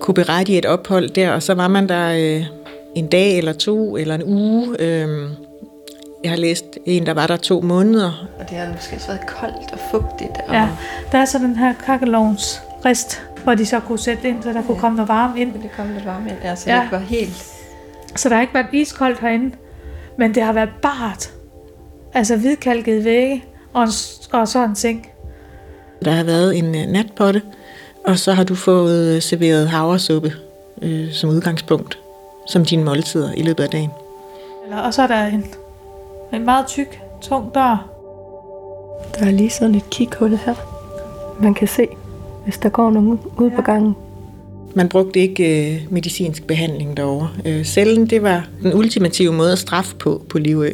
kunne 0.00 0.14
berettige 0.14 0.58
et 0.58 0.66
ophold 0.66 1.08
der. 1.08 1.30
Og 1.30 1.42
så 1.42 1.54
var 1.54 1.68
man 1.68 1.88
der 1.88 2.36
øh, 2.38 2.46
en 2.94 3.06
dag 3.06 3.38
eller 3.38 3.52
to 3.52 3.96
eller 3.96 4.14
en 4.14 4.24
uge. 4.24 4.76
Øh, 4.78 5.28
jeg 6.22 6.30
har 6.30 6.38
læst 6.38 6.64
en, 6.86 7.06
der 7.06 7.14
var 7.14 7.26
der 7.26 7.36
to 7.36 7.60
måneder, 7.60 8.28
Og 8.38 8.50
det 8.50 8.58
har 8.58 8.72
måske 8.72 8.96
også 8.96 9.06
været 9.06 9.26
koldt 9.26 9.72
og 9.72 9.78
fugtigt. 9.90 10.30
Og 10.48 10.54
Ja, 10.54 10.68
der 11.12 11.18
er 11.18 11.24
så 11.24 11.38
den 11.38 11.56
her 11.56 11.74
kakkelovns 11.86 12.62
rist, 12.84 13.22
hvor 13.44 13.54
de 13.54 13.66
så 13.66 13.80
kunne 13.80 13.98
sætte 13.98 14.28
ind, 14.28 14.42
så 14.42 14.52
der 14.52 14.62
kunne 14.62 14.78
komme 14.78 14.96
noget 14.96 15.08
varme 15.08 15.40
ind. 15.40 15.52
det 15.52 15.70
kom 15.76 15.86
lidt 15.94 16.06
varme 16.06 16.28
ind, 16.30 16.38
ja, 16.44 16.54
så 16.54 16.70
Ja. 16.70 16.76
det 16.76 16.82
ikke 16.82 16.92
var 16.92 16.98
helt... 16.98 17.44
Så 18.16 18.28
der 18.28 18.34
har 18.34 18.42
ikke 18.42 18.54
været 18.54 18.66
iskoldt 18.72 19.20
herinde, 19.20 19.56
men 20.18 20.34
det 20.34 20.42
har 20.42 20.52
været 20.52 20.70
bart. 20.82 21.32
Altså 22.14 22.36
hvidkalket 22.36 23.04
vægge 23.04 23.44
og, 23.72 23.82
en, 23.82 23.88
og 24.32 24.48
så 24.48 24.64
en 24.64 24.74
seng. 24.76 25.08
Der 26.04 26.10
har 26.10 26.24
været 26.24 26.58
en 26.58 26.74
øh, 26.74 26.86
natpotte, 26.86 27.42
og 28.06 28.18
så 28.18 28.32
har 28.32 28.44
du 28.44 28.54
fået 28.54 29.14
øh, 29.16 29.22
serveret 29.22 29.68
havresuppe 29.68 30.32
øh, 30.82 31.12
som 31.12 31.30
udgangspunkt, 31.30 31.98
som 32.46 32.64
dine 32.64 32.84
måltider 32.84 33.32
i 33.32 33.42
løbet 33.42 33.64
af 33.64 33.70
dagen. 33.70 33.90
Eller, 34.64 34.78
og 34.78 34.94
så 34.94 35.02
er 35.02 35.06
der 35.06 35.24
en, 35.26 35.44
en 36.32 36.44
meget 36.44 36.66
tyk, 36.66 37.00
tung 37.20 37.54
dør. 37.54 37.88
Der 39.18 39.26
er 39.26 39.30
lige 39.30 39.50
sådan 39.50 39.74
et 39.74 39.90
kighul 39.90 40.36
her. 40.36 40.54
Man 41.42 41.54
kan 41.54 41.68
se, 41.68 41.86
hvis 42.48 42.58
der 42.58 42.68
går 42.68 42.90
nogen 42.90 43.20
ud 43.36 43.50
på 43.50 43.62
gangen. 43.62 43.96
Man 44.74 44.88
brugte 44.88 45.20
ikke 45.20 45.74
øh, 45.74 45.92
medicinsk 45.92 46.42
behandling 46.42 46.96
derovre. 46.96 47.30
Øh, 47.44 47.64
cellen, 47.64 48.10
det 48.10 48.22
var 48.22 48.46
den 48.62 48.74
ultimative 48.74 49.32
måde 49.32 49.52
at 49.52 49.58
straffe 49.58 49.96
på 49.96 50.22
på 50.28 50.38
Livø. 50.38 50.70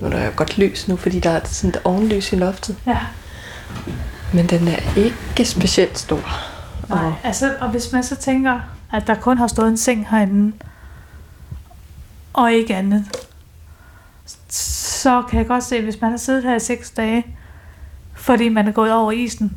Nu 0.00 0.06
er 0.06 0.10
der 0.10 0.24
jo 0.24 0.30
godt 0.36 0.58
lys 0.58 0.88
nu, 0.88 0.96
fordi 0.96 1.20
der 1.20 1.30
er 1.30 1.40
sådan 1.44 1.70
et 1.70 1.80
ovenlys 1.84 2.32
i 2.32 2.36
loftet. 2.36 2.76
Ja. 2.86 2.98
Men 4.34 4.46
den 4.46 4.68
er 4.68 4.98
ikke 4.98 5.44
specielt 5.44 5.98
stor. 5.98 6.20
Nej, 6.88 7.12
altså, 7.24 7.54
og 7.60 7.70
hvis 7.70 7.92
man 7.92 8.02
så 8.02 8.16
tænker, 8.16 8.60
at 8.92 9.06
der 9.06 9.14
kun 9.14 9.38
har 9.38 9.46
stået 9.46 9.68
en 9.68 9.76
seng 9.76 10.06
herinde, 10.10 10.52
og 12.32 12.52
ikke 12.52 12.74
andet, 12.74 13.04
så 14.48 15.22
kan 15.30 15.38
jeg 15.38 15.46
godt 15.46 15.64
se, 15.64 15.76
at 15.76 15.82
hvis 15.82 16.00
man 16.00 16.10
har 16.10 16.18
siddet 16.18 16.42
her 16.42 16.56
i 16.56 16.60
seks 16.60 16.90
dage, 16.90 17.26
fordi 18.26 18.48
man 18.48 18.68
er 18.68 18.72
gået 18.72 18.92
over 18.92 19.12
isen 19.12 19.52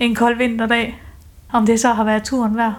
en 0.00 0.14
kold 0.14 0.36
vinterdag, 0.36 1.02
om 1.52 1.66
det 1.66 1.80
så 1.80 1.88
har 1.88 2.04
været 2.04 2.24
turen 2.24 2.56
værd. 2.56 2.74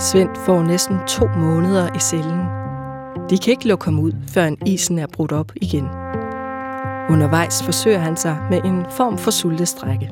Svend 0.00 0.36
får 0.36 0.62
næsten 0.62 0.98
to 1.06 1.26
måneder 1.36 1.94
i 1.94 1.98
cellen. 1.98 2.40
De 3.30 3.38
kan 3.38 3.50
ikke 3.50 3.68
lukke 3.68 3.84
ham 3.84 3.98
ud, 3.98 4.12
før 4.28 4.44
en 4.44 4.58
isen 4.66 4.98
er 4.98 5.06
brudt 5.12 5.32
op 5.32 5.52
igen. 5.56 5.88
Undervejs 7.10 7.62
forsøger 7.62 7.98
han 7.98 8.16
sig 8.16 8.38
med 8.50 8.60
en 8.64 8.84
form 8.90 9.18
for 9.18 9.30
sultestrække. 9.30 10.10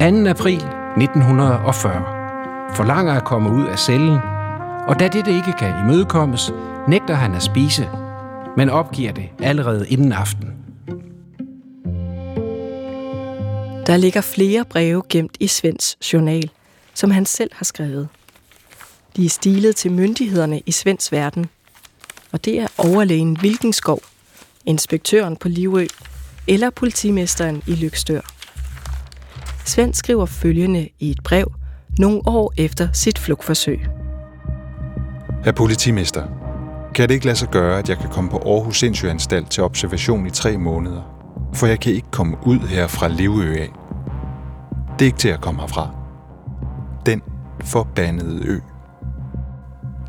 2. 0.00 0.30
april 0.30 0.64
1940 0.96 2.04
forlanger 2.74 3.12
at 3.12 3.24
komme 3.24 3.50
ud 3.50 3.64
af 3.66 3.78
cellen, 3.78 4.18
og 4.88 5.00
da 5.00 5.08
dette 5.08 5.32
ikke 5.32 5.52
kan 5.52 5.74
imødekommes, 5.84 6.52
nægter 6.88 7.14
han 7.14 7.34
at 7.34 7.42
spise, 7.42 7.88
men 8.56 8.70
opgiver 8.70 9.12
det 9.12 9.28
allerede 9.42 9.88
inden 9.88 10.12
aften. 10.12 10.65
Der 13.86 13.96
ligger 13.96 14.20
flere 14.20 14.64
breve 14.64 15.02
gemt 15.08 15.36
i 15.40 15.46
Svends 15.46 16.12
journal, 16.12 16.50
som 16.94 17.10
han 17.10 17.26
selv 17.26 17.50
har 17.54 17.64
skrevet. 17.64 18.08
De 19.16 19.24
er 19.24 19.30
stilet 19.30 19.76
til 19.76 19.92
myndighederne 19.92 20.60
i 20.66 20.72
Svends 20.72 21.12
verden. 21.12 21.46
Og 22.32 22.44
det 22.44 22.60
er 22.60 22.66
overlægen 22.78 23.38
Vilkenskov, 23.42 24.00
inspektøren 24.64 25.36
på 25.36 25.48
Livø 25.48 25.86
eller 26.46 26.70
politimesteren 26.70 27.62
i 27.66 27.74
Lykstør. 27.74 28.20
Svend 29.64 29.94
skriver 29.94 30.26
følgende 30.26 30.88
i 30.98 31.10
et 31.10 31.22
brev 31.24 31.52
nogle 31.98 32.22
år 32.26 32.52
efter 32.56 32.88
sit 32.92 33.18
flugtforsøg. 33.18 33.80
Herr 35.44 35.52
politimester, 35.52 36.26
kan 36.94 37.08
det 37.08 37.14
ikke 37.14 37.26
lade 37.26 37.36
sig 37.36 37.48
gøre, 37.48 37.78
at 37.78 37.88
jeg 37.88 37.98
kan 37.98 38.10
komme 38.10 38.30
på 38.30 38.38
Aarhus 38.38 38.78
Sindssygeanstalt 38.78 39.50
til 39.50 39.62
observation 39.62 40.26
i 40.26 40.30
tre 40.30 40.58
måneder? 40.58 41.15
For 41.56 41.66
jeg 41.66 41.80
kan 41.80 41.92
ikke 41.92 42.10
komme 42.10 42.36
ud 42.46 42.58
her 42.58 42.86
fra 42.86 43.08
Livø 43.08 43.54
af. 43.54 43.72
Det 44.98 45.04
er 45.04 45.06
ikke 45.06 45.18
til 45.18 45.28
at 45.28 45.40
komme 45.40 45.60
herfra. 45.60 45.90
Den 47.06 47.22
forbandede 47.60 48.46
ø. 48.46 48.58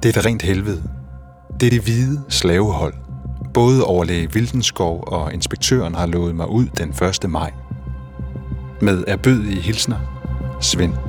Det 0.03 0.15
er 0.15 0.19
et 0.19 0.25
rent 0.25 0.41
helvede. 0.41 0.83
Det 1.59 1.65
er 1.65 1.69
det 1.69 1.81
hvide 1.81 2.21
slavehold. 2.29 2.93
Både 3.53 3.83
overlæge 3.83 4.33
Vildenskov 4.33 5.03
og 5.07 5.33
inspektøren 5.33 5.95
har 5.95 6.05
lovet 6.05 6.35
mig 6.35 6.49
ud 6.49 6.65
den 6.65 6.89
1. 7.23 7.29
maj. 7.29 7.51
Med 8.81 9.03
erbødige 9.07 9.61
hilsner, 9.61 9.97
Svend. 10.61 11.06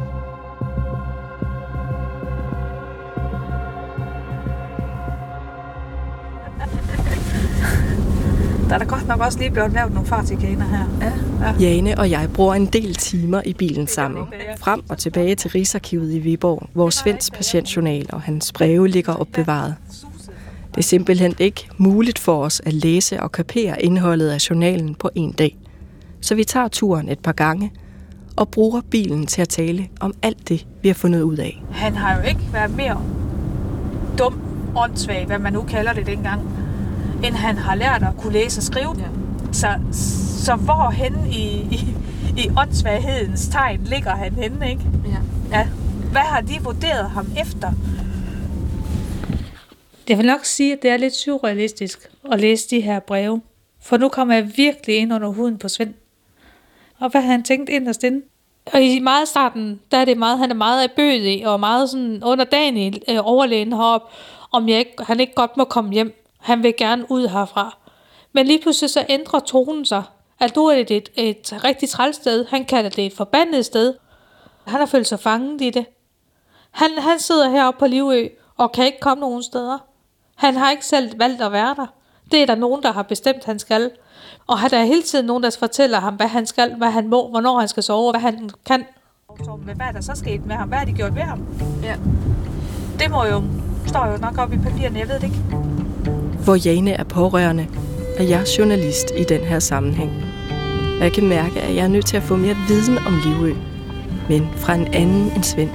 Der 8.68 8.74
er 8.74 8.78
da 8.78 8.84
godt 8.84 9.08
nok 9.08 9.20
også 9.20 9.38
lige 9.38 9.50
blevet 9.50 9.72
lavet 9.72 9.92
nogle 9.92 10.08
fartikaner 10.08 10.64
her. 10.64 10.84
Ja. 11.40 11.52
Jane 11.60 11.98
og 11.98 12.10
jeg 12.10 12.28
bruger 12.34 12.54
en 12.54 12.66
del 12.66 12.94
timer 12.94 13.42
i 13.44 13.52
bilen 13.52 13.86
sammen. 13.86 14.26
Frem 14.58 14.82
og 14.88 14.98
tilbage 14.98 15.34
til 15.34 15.50
Rigsarkivet 15.50 16.12
i 16.12 16.18
Viborg, 16.18 16.68
hvor 16.72 16.90
Svends 16.90 17.30
patientjournal 17.30 18.06
og 18.12 18.22
hans 18.22 18.52
breve 18.52 18.88
ligger 18.88 19.14
opbevaret. 19.14 19.74
Det 20.70 20.78
er 20.78 20.82
simpelthen 20.82 21.34
ikke 21.38 21.68
muligt 21.76 22.18
for 22.18 22.44
os 22.44 22.62
at 22.66 22.72
læse 22.72 23.22
og 23.22 23.32
kapere 23.32 23.82
indholdet 23.82 24.30
af 24.30 24.50
journalen 24.50 24.94
på 24.94 25.10
en 25.14 25.32
dag. 25.32 25.56
Så 26.20 26.34
vi 26.34 26.44
tager 26.44 26.68
turen 26.68 27.08
et 27.08 27.18
par 27.18 27.32
gange 27.32 27.72
og 28.36 28.48
bruger 28.48 28.80
bilen 28.90 29.26
til 29.26 29.42
at 29.42 29.48
tale 29.48 29.88
om 30.00 30.14
alt 30.22 30.48
det, 30.48 30.66
vi 30.82 30.88
har 30.88 30.94
fundet 30.94 31.22
ud 31.22 31.36
af. 31.36 31.62
Han 31.70 31.94
har 31.94 32.16
jo 32.16 32.22
ikke 32.28 32.40
været 32.52 32.76
mere 32.76 33.02
dum, 34.18 34.40
åndssvag, 34.76 35.26
hvad 35.26 35.38
man 35.38 35.52
nu 35.52 35.62
kalder 35.62 35.92
det 35.92 36.06
dengang, 36.06 36.40
end 37.24 37.34
han 37.34 37.56
har 37.56 37.74
lært 37.74 38.02
at 38.02 38.16
kunne 38.18 38.32
læse 38.32 38.58
og 38.58 38.62
skrive. 38.62 38.94
Ja. 38.98 39.08
Så, 39.52 39.68
så 40.44 40.54
hvor 40.54 40.90
henne 40.90 41.30
i, 41.30 41.46
i, 41.70 41.94
i 42.36 42.50
åndssvaghedens 42.58 43.48
tegn 43.48 43.84
ligger 43.84 44.10
han 44.10 44.32
henne, 44.32 44.70
ikke? 44.70 44.82
Ja. 45.06 45.58
Ja. 45.58 45.68
Hvad 46.10 46.20
har 46.20 46.40
de 46.40 46.58
vurderet 46.62 47.10
ham 47.10 47.26
efter? 47.40 47.72
Jeg 50.08 50.18
vil 50.18 50.26
nok 50.26 50.44
sige, 50.44 50.72
at 50.72 50.82
det 50.82 50.90
er 50.90 50.96
lidt 50.96 51.14
surrealistisk 51.14 52.10
at 52.32 52.40
læse 52.40 52.70
de 52.70 52.80
her 52.80 53.00
breve. 53.00 53.40
For 53.82 53.96
nu 53.96 54.08
kommer 54.08 54.34
jeg 54.34 54.50
virkelig 54.56 54.96
ind 54.96 55.14
under 55.14 55.28
huden 55.28 55.58
på 55.58 55.68
Svend. 55.68 55.94
Og 56.98 57.10
hvad 57.10 57.20
har 57.20 57.30
han 57.30 57.42
tænkt 57.42 57.70
inderst 57.70 58.04
inde? 58.04 58.22
Og 58.72 58.82
i 58.82 58.98
meget 58.98 59.28
starten, 59.28 59.80
der 59.90 59.98
er 59.98 60.04
det 60.04 60.18
meget, 60.18 60.38
han 60.38 60.50
er 60.50 60.54
meget 60.54 60.84
erbødig 60.84 61.48
og 61.48 61.60
meget 61.60 61.90
sådan 61.90 62.24
underdanig 62.24 63.02
øh, 63.08 63.16
overlægen 63.22 63.72
herop, 63.72 64.02
om 64.52 64.68
jeg 64.68 64.78
ikke, 64.78 64.92
han 65.04 65.20
ikke 65.20 65.34
godt 65.34 65.56
må 65.56 65.64
komme 65.64 65.92
hjem. 65.92 66.14
Han 66.38 66.62
vil 66.62 66.74
gerne 66.78 67.10
ud 67.10 67.28
herfra. 67.28 67.76
Men 68.32 68.46
lige 68.46 68.62
pludselig 68.62 68.90
så 68.90 69.04
ændrer 69.08 69.40
tonen 69.40 69.84
sig. 69.84 70.02
At 70.40 70.56
nu 70.56 70.66
er 70.66 70.74
det 70.74 70.90
et, 70.90 71.08
et 71.14 71.64
rigtig 71.64 71.88
træls 71.88 72.16
sted. 72.16 72.46
Han 72.48 72.64
kalder 72.64 72.90
det 72.90 73.06
et 73.06 73.12
forbandet 73.12 73.66
sted. 73.66 73.94
Han 74.66 74.80
har 74.80 74.86
følt 74.86 75.06
sig 75.06 75.20
fanget 75.20 75.60
i 75.60 75.70
det. 75.70 75.86
Han, 76.70 76.90
han 76.98 77.18
sidder 77.18 77.50
heroppe 77.50 77.78
på 77.78 77.86
Livø 77.86 78.28
og 78.56 78.72
kan 78.72 78.86
ikke 78.86 79.00
komme 79.00 79.20
nogen 79.20 79.42
steder. 79.42 79.78
Han 80.34 80.56
har 80.56 80.70
ikke 80.70 80.86
selv 80.86 81.18
valgt 81.18 81.42
at 81.42 81.52
være 81.52 81.74
der. 81.74 81.86
Det 82.30 82.42
er 82.42 82.46
der 82.46 82.54
nogen, 82.54 82.82
der 82.82 82.92
har 82.92 83.02
bestemt, 83.02 83.44
han 83.44 83.58
skal. 83.58 83.90
Og 84.46 84.58
der 84.70 84.78
er 84.78 84.84
hele 84.84 85.02
tiden 85.02 85.26
nogen, 85.26 85.42
der 85.42 85.56
fortæller 85.58 86.00
ham, 86.00 86.14
hvad 86.14 86.26
han 86.26 86.46
skal, 86.46 86.74
hvad 86.74 86.90
han 86.90 87.08
må, 87.08 87.28
hvornår 87.28 87.58
han 87.58 87.68
skal 87.68 87.82
sove, 87.82 88.12
hvad 88.12 88.20
han 88.20 88.50
kan. 88.66 88.84
Men 89.66 89.76
hvad 89.76 89.86
er 89.86 89.92
der 89.92 90.00
så 90.00 90.12
sket 90.14 90.46
med 90.46 90.56
ham? 90.56 90.68
Hvad 90.68 90.78
har 90.78 90.84
de 90.84 90.92
gjort 90.92 91.14
ved 91.14 91.22
ham? 91.22 91.46
Ja. 91.82 91.96
Det 92.98 93.10
må 93.10 93.24
jo, 93.24 93.42
står 93.86 94.06
jo 94.06 94.16
nok 94.16 94.38
op 94.38 94.52
i 94.52 94.58
papirerne, 94.58 94.98
jeg 94.98 95.08
ved 95.08 95.14
det 95.14 95.24
ikke. 95.24 95.77
Hvor 96.48 96.56
Jane 96.56 96.90
er 96.90 97.04
pårørende, 97.04 97.66
og 98.18 98.28
jeg 98.28 98.44
journalist 98.58 99.12
i 99.16 99.24
den 99.24 99.40
her 99.40 99.58
sammenhæng. 99.58 100.10
Og 100.98 101.04
jeg 101.04 101.12
kan 101.12 101.28
mærke, 101.28 101.60
at 101.60 101.74
jeg 101.76 101.84
er 101.84 101.88
nødt 101.88 102.06
til 102.06 102.16
at 102.16 102.22
få 102.22 102.36
mere 102.36 102.56
viden 102.68 102.98
om 102.98 103.20
Livø, 103.24 103.54
men 104.28 104.48
fra 104.56 104.74
en 104.74 104.86
anden 104.86 105.32
end 105.36 105.42
Svend. 105.42 105.70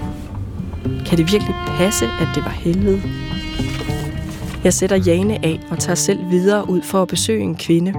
Kan 1.06 1.18
det 1.18 1.32
virkelig 1.32 1.56
passe, 1.78 2.06
at 2.06 2.28
det 2.36 2.46
var 2.46 2.52
helvede? 2.52 3.02
Jeg 4.64 4.74
sætter 4.74 4.96
Jane 4.96 5.46
af 5.46 5.60
og 5.72 5.80
tager 5.80 5.96
selv 5.96 6.20
videre 6.30 6.70
ud 6.70 6.82
for 6.82 7.02
at 7.02 7.08
besøge 7.08 7.44
en 7.44 7.56
kvinde, 7.56 7.94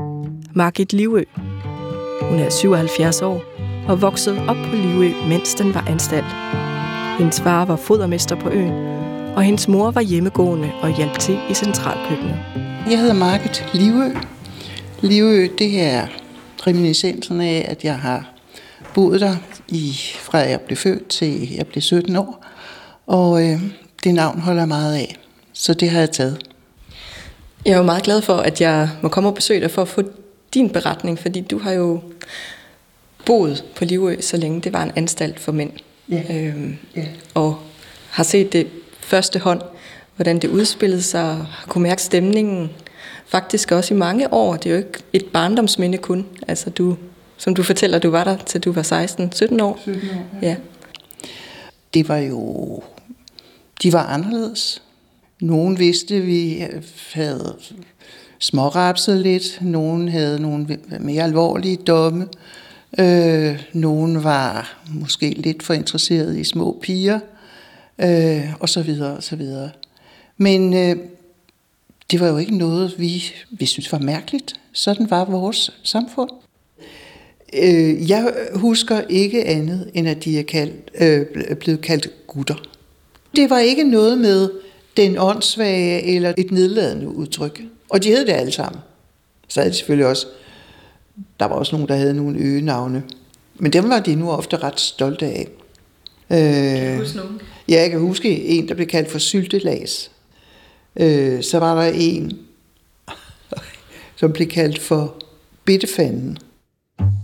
Margit 0.54 0.92
Livø. 0.92 1.22
Hun 2.22 2.38
er 2.38 2.50
77 2.50 3.22
år 3.22 3.42
og 3.88 4.02
voksede 4.02 4.38
op 4.48 4.56
på 4.56 4.76
Livø, 4.76 5.10
mens 5.28 5.54
den 5.54 5.74
var 5.74 5.84
anstalt. 5.88 6.36
Hendes 7.18 7.40
far 7.40 7.64
var 7.64 7.76
fodermester 7.76 8.36
på 8.36 8.50
øen, 8.50 8.74
og 9.36 9.42
hendes 9.42 9.68
mor 9.68 9.90
var 9.90 10.00
hjemmegående 10.00 10.70
og 10.82 10.96
hjalp 10.96 11.18
til 11.18 11.38
i 11.50 11.54
centralkøkkenet. 11.54 12.63
Jeg 12.90 12.98
hedder 12.98 13.14
Margit 13.14 13.66
Livø. 13.74 14.04
Livø, 15.00 15.48
det 15.58 15.80
er 15.80 16.06
reminiscensen 16.66 17.40
af, 17.40 17.66
at 17.68 17.84
jeg 17.84 17.98
har 17.98 18.30
boet 18.94 19.20
der 19.20 19.36
i, 19.68 19.96
fra 20.18 20.38
jeg 20.38 20.60
blev 20.60 20.76
født 20.76 21.08
til 21.08 21.54
jeg 21.54 21.66
blev 21.66 21.82
17 21.82 22.16
år. 22.16 22.44
Og 23.06 23.42
øh, 23.48 23.60
det 24.04 24.14
navn 24.14 24.40
holder 24.40 24.60
jeg 24.60 24.68
meget 24.68 24.94
af, 24.94 25.16
så 25.52 25.74
det 25.74 25.90
har 25.90 25.98
jeg 25.98 26.10
taget. 26.10 26.38
Jeg 27.64 27.72
er 27.72 27.76
jo 27.76 27.82
meget 27.82 28.02
glad 28.02 28.22
for, 28.22 28.36
at 28.36 28.60
jeg 28.60 28.88
må 29.02 29.08
komme 29.08 29.28
og 29.28 29.34
besøge 29.34 29.60
dig 29.60 29.70
for 29.70 29.82
at 29.82 29.88
få 29.88 30.02
din 30.54 30.70
beretning, 30.70 31.18
fordi 31.18 31.40
du 31.40 31.58
har 31.58 31.72
jo 31.72 32.00
boet 33.26 33.64
på 33.76 33.84
Livø, 33.84 34.16
så 34.20 34.36
længe 34.36 34.60
det 34.60 34.72
var 34.72 34.82
en 34.82 34.92
anstalt 34.96 35.40
for 35.40 35.52
mænd. 35.52 35.72
Ja. 36.08 36.22
Øhm, 36.30 36.76
Ja. 36.96 37.04
Og 37.34 37.58
har 38.10 38.22
set 38.24 38.52
det 38.52 38.66
første 39.00 39.38
hånd, 39.38 39.60
hvordan 40.16 40.38
det 40.38 40.48
udspillede 40.48 41.02
sig, 41.02 41.30
og 41.30 41.46
kunne 41.68 41.82
mærke 41.82 42.02
stemningen 42.02 42.70
faktisk 43.26 43.72
også 43.72 43.94
i 43.94 43.96
mange 43.96 44.32
år. 44.32 44.56
Det 44.56 44.66
er 44.66 44.70
jo 44.70 44.78
ikke 44.78 45.02
et 45.12 45.24
barndomsminde 45.32 45.98
kun. 45.98 46.26
Altså 46.48 46.70
du, 46.70 46.96
som 47.36 47.54
du 47.54 47.62
fortæller, 47.62 47.98
du 47.98 48.10
var 48.10 48.24
der 48.24 48.36
til 48.36 48.60
du 48.60 48.72
var 48.72 48.82
16-17 48.82 49.22
år. 49.22 49.34
17 49.34 49.60
år, 49.60 49.80
Ja. 50.42 50.56
Det 51.94 52.08
var 52.08 52.16
jo... 52.16 52.82
De 53.82 53.92
var 53.92 54.06
anderledes. 54.06 54.82
Nogen 55.40 55.78
vidste, 55.78 56.20
vi 56.20 56.64
havde 57.12 57.56
smårapset 58.38 59.20
lidt. 59.20 59.58
Nogen 59.60 60.08
havde 60.08 60.40
nogle 60.40 60.78
mere 61.00 61.22
alvorlige 61.22 61.76
domme. 61.76 62.28
Øh, 62.98 63.62
nogen 63.72 64.24
var 64.24 64.78
måske 64.88 65.30
lidt 65.30 65.62
for 65.62 65.74
interesseret 65.74 66.36
i 66.36 66.44
små 66.44 66.78
piger. 66.82 67.20
Øh, 67.98 68.54
og 68.60 68.68
så 68.68 68.82
videre, 68.82 69.16
og 69.16 69.22
så 69.22 69.36
videre. 69.36 69.70
Men 70.36 70.74
øh, 70.74 70.96
det 72.10 72.20
var 72.20 72.28
jo 72.28 72.36
ikke 72.36 72.56
noget, 72.56 72.94
vi, 72.98 73.24
vi 73.50 73.66
synes 73.66 73.92
var 73.92 73.98
mærkeligt. 73.98 74.54
Sådan 74.72 75.10
var 75.10 75.24
vores 75.24 75.70
samfund. 75.82 76.30
Øh, 77.52 78.10
jeg 78.10 78.32
husker 78.54 79.00
ikke 79.08 79.44
andet, 79.44 79.90
end 79.94 80.08
at 80.08 80.24
de 80.24 80.38
er 80.38 80.42
kaldt, 80.42 80.90
øh, 81.00 81.56
blevet 81.56 81.80
kaldt 81.80 82.26
gutter. 82.26 82.54
Det 83.36 83.50
var 83.50 83.58
ikke 83.58 83.84
noget 83.84 84.18
med 84.18 84.50
den 84.96 85.18
åndssvage 85.18 86.02
eller 86.02 86.34
et 86.38 86.50
nedladende 86.50 87.08
udtryk. 87.08 87.62
Og 87.88 88.02
de 88.02 88.08
hed 88.08 88.26
det 88.26 88.32
alle 88.32 88.52
sammen. 88.52 88.80
Så 89.48 89.60
havde 89.60 89.72
de 89.72 89.76
selvfølgelig 89.76 90.06
også, 90.06 90.26
der 91.40 91.46
var 91.46 91.54
også 91.54 91.76
nogen, 91.76 91.88
der 91.88 91.96
havde 91.96 92.14
nogle 92.14 92.38
øgenavne. 92.38 93.02
Men 93.54 93.72
dem 93.72 93.88
var 93.88 94.00
de 94.00 94.14
nu 94.14 94.30
ofte 94.30 94.56
ret 94.56 94.80
stolte 94.80 95.26
af. 95.26 95.48
Øh, 96.30 97.16
nogen? 97.16 97.40
Ja, 97.68 97.80
jeg 97.80 97.90
kan 97.90 98.00
huske 98.00 98.44
en, 98.44 98.68
der 98.68 98.74
blev 98.74 98.86
kaldt 98.86 99.10
for 99.10 99.18
syltelas. 99.18 100.10
Øh, 101.00 101.42
så 101.42 101.58
var 101.58 101.74
der 101.74 101.92
en, 101.94 102.38
som 104.20 104.32
blev 104.32 104.48
kaldt 104.48 104.78
for 104.78 105.14
bittefanden. 105.64 106.38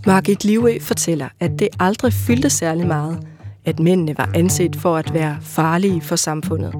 Margit 0.05 0.43
Livø 0.43 0.79
fortæller, 0.79 1.27
at 1.39 1.51
det 1.59 1.67
aldrig 1.79 2.13
fyldte 2.13 2.49
særlig 2.49 2.87
meget, 2.87 3.27
at 3.65 3.79
mændene 3.79 4.17
var 4.17 4.29
anset 4.35 4.75
for 4.75 4.97
at 4.97 5.13
være 5.13 5.37
farlige 5.41 6.01
for 6.01 6.15
samfundet. 6.15 6.73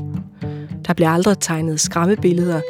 Der 0.88 0.94
blev 0.94 1.08
aldrig 1.08 1.38
tegnet 1.40 1.80
skræmmebilleder, 1.80 2.62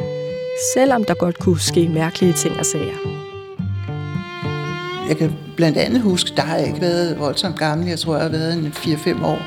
selvom 0.73 1.03
der 1.03 1.13
godt 1.13 1.39
kunne 1.39 1.59
ske 1.59 1.89
mærkelige 1.89 2.33
ting 2.33 2.57
og 2.59 2.65
sager. 2.65 3.21
Jeg 5.09 5.17
kan 5.17 5.31
blandt 5.55 5.77
andet 5.77 6.01
huske, 6.01 6.31
der 6.35 6.41
har 6.41 6.55
jeg 6.55 6.67
ikke 6.67 6.81
været 6.81 7.19
voldsomt 7.19 7.57
gammel, 7.57 7.87
jeg 7.87 7.99
tror, 7.99 8.13
jeg 8.13 8.23
har 8.23 8.29
været 8.29 8.53
en 8.53 8.67
4-5 8.67 9.25
år. 9.25 9.39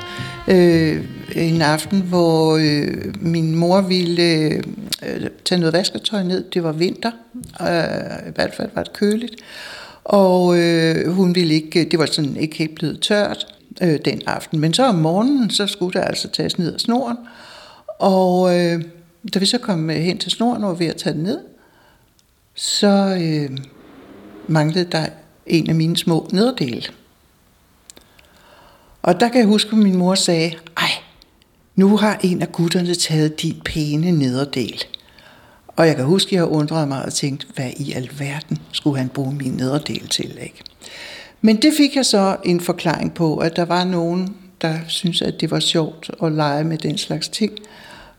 Øh, 0.48 1.04
en 1.35 1.62
aften, 1.62 2.00
hvor 2.00 2.57
øh, 2.57 3.14
min 3.20 3.57
mor 3.57 3.80
ville 3.80 4.22
øh, 4.22 4.62
tage 5.44 5.59
noget 5.59 5.72
vasketøj 5.72 6.22
ned. 6.22 6.44
Det 6.54 6.62
var 6.62 6.72
vinter, 6.72 7.11
øh, 7.61 8.28
i 8.28 8.33
hvert 8.35 8.54
fald 8.54 8.70
var 8.74 8.83
det 8.83 8.92
køligt. 8.92 9.35
Og 10.04 10.59
øh, 10.59 11.12
hun 11.12 11.35
ville 11.35 11.54
ikke, 11.54 11.85
det 11.85 11.98
var 11.98 12.07
sådan 12.07 12.37
ikke 12.37 12.57
helt 12.57 12.74
blevet 12.74 13.00
tørt 13.00 13.46
øh, 13.83 13.98
den 14.04 14.22
aften. 14.26 14.61
Men 14.61 14.74
så 14.74 14.87
om 14.87 14.94
morgenen, 14.94 15.50
så 15.50 15.66
skulle 15.66 16.00
der 16.00 16.07
altså 16.07 16.28
tages 16.28 16.59
ned 16.59 16.74
af 16.74 16.80
snoren. 16.80 17.16
Og 17.98 18.59
øh, 18.59 18.83
da 19.35 19.38
vi 19.38 19.46
så 19.46 19.59
kom 19.59 19.90
øh, 19.90 19.96
hen 19.96 20.18
til 20.18 20.30
snoren 20.30 20.64
og 20.64 20.68
var 20.70 20.76
ved 20.76 20.87
at 20.87 20.96
tage 20.96 21.14
den 21.14 21.22
ned, 21.22 21.38
så 22.54 23.18
øh, 23.22 23.59
manglede 24.48 24.88
der 24.92 25.07
en 25.46 25.68
af 25.68 25.74
mine 25.74 25.96
små 25.96 26.28
nederdele. 26.33 26.83
Og 29.05 29.21
der 29.21 29.29
kan 29.29 29.38
jeg 29.38 29.47
huske, 29.47 29.71
at 29.73 29.79
min 29.79 29.97
mor 29.97 30.14
sagde, 30.14 30.55
ej, 30.77 30.90
nu 31.77 31.97
har 31.97 32.21
en 32.23 32.43
af 32.43 32.53
gutterne 32.53 32.95
taget 32.95 33.43
din 33.43 33.61
pæne 33.64 34.11
nederdel. 34.11 34.85
Og 35.67 35.87
jeg 35.87 35.97
kan 35.97 36.05
huske, 36.05 36.29
at 36.29 36.33
jeg 36.33 36.45
undrede 36.45 36.87
mig 36.87 37.05
og 37.05 37.14
tænkte, 37.14 37.47
hvad 37.55 37.71
i 37.77 37.93
alverden 37.93 38.59
skulle 38.73 38.99
han 38.99 39.09
bruge 39.09 39.35
min 39.35 39.53
nederdel 39.53 40.09
til, 40.09 40.38
ikke? 40.43 40.62
Men 41.40 41.62
det 41.62 41.73
fik 41.77 41.97
jeg 41.97 42.07
så 42.07 42.37
en 42.45 42.61
forklaring 42.61 43.14
på, 43.14 43.37
at 43.37 43.57
der 43.57 43.64
var 43.64 43.85
nogen, 43.85 44.37
der 44.61 44.79
syntes, 44.88 45.23
at 45.23 45.40
det 45.40 45.51
var 45.51 45.61
sjovt 45.61 46.11
at 46.23 46.33
lege 46.33 46.64
med 46.64 46.79
den 46.79 46.99
slags 46.99 47.29
ting. 47.29 47.53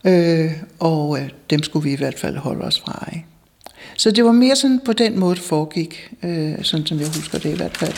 Øh, 0.04 0.52
og 0.78 1.18
øh, 1.18 1.28
dem 1.50 1.62
skulle 1.62 1.84
vi 1.84 1.92
i 1.92 1.96
hvert 1.96 2.18
fald 2.18 2.36
holde 2.36 2.64
os 2.64 2.80
fra, 2.80 3.08
ikke? 3.12 3.26
Så 3.96 4.10
det 4.10 4.24
var 4.24 4.32
mere 4.32 4.56
sådan 4.56 4.80
på 4.84 4.92
den 4.92 5.18
måde, 5.18 5.34
det 5.34 5.44
foregik, 5.44 6.14
øh, 6.22 6.54
sådan 6.62 6.86
som 6.86 6.98
jeg 7.00 7.06
husker 7.06 7.38
det 7.38 7.52
i 7.52 7.56
hvert 7.56 7.76
fald. 7.76 7.94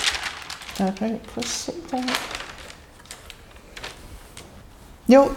Okay, 0.81 1.15
prøv 1.27 1.39
at 1.43 1.45
se 1.45 1.73
der. 1.91 2.48
Jo, 5.09 5.29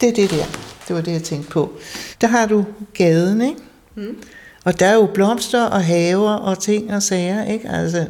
det 0.00 0.08
er 0.08 0.12
det 0.14 0.30
der. 0.30 0.44
Det 0.88 0.96
var 0.96 1.02
det, 1.02 1.12
jeg 1.12 1.22
tænkte 1.22 1.50
på. 1.50 1.72
Der 2.20 2.26
har 2.26 2.46
du 2.46 2.64
gaden, 2.94 3.40
ikke? 3.42 3.60
Mm. 3.94 4.16
Og 4.64 4.80
der 4.80 4.86
er 4.86 4.94
jo 4.94 5.06
blomster 5.14 5.64
og 5.64 5.84
haver 5.84 6.30
og 6.32 6.58
ting 6.58 6.94
og 6.94 7.02
sager, 7.02 7.44
ikke? 7.44 7.68
Altså, 7.68 8.06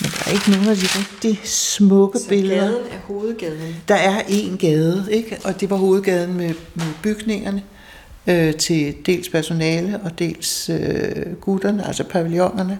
men 0.00 0.10
der 0.10 0.22
er 0.26 0.30
ikke 0.32 0.50
nogen 0.50 0.68
af 0.68 0.76
de 0.76 0.82
rigtig 0.98 1.40
smukke 1.44 2.18
Så 2.18 2.28
billeder. 2.28 2.60
gaden 2.60 2.74
er 2.92 2.98
hovedgaden. 3.06 3.76
Der 3.88 3.94
er 3.94 4.22
en 4.28 4.56
gade, 4.58 5.06
ikke? 5.10 5.38
og 5.44 5.60
det 5.60 5.70
var 5.70 5.76
hovedgaden 5.76 6.34
med, 6.34 6.54
med 6.74 6.84
bygningerne 7.02 7.62
øh, 8.26 8.54
til 8.54 8.94
dels 9.06 9.28
personale 9.28 10.00
og 10.04 10.18
dels 10.18 10.68
øh, 10.70 11.32
gutterne, 11.40 11.86
altså 11.86 12.04
pavillonerne. 12.04 12.78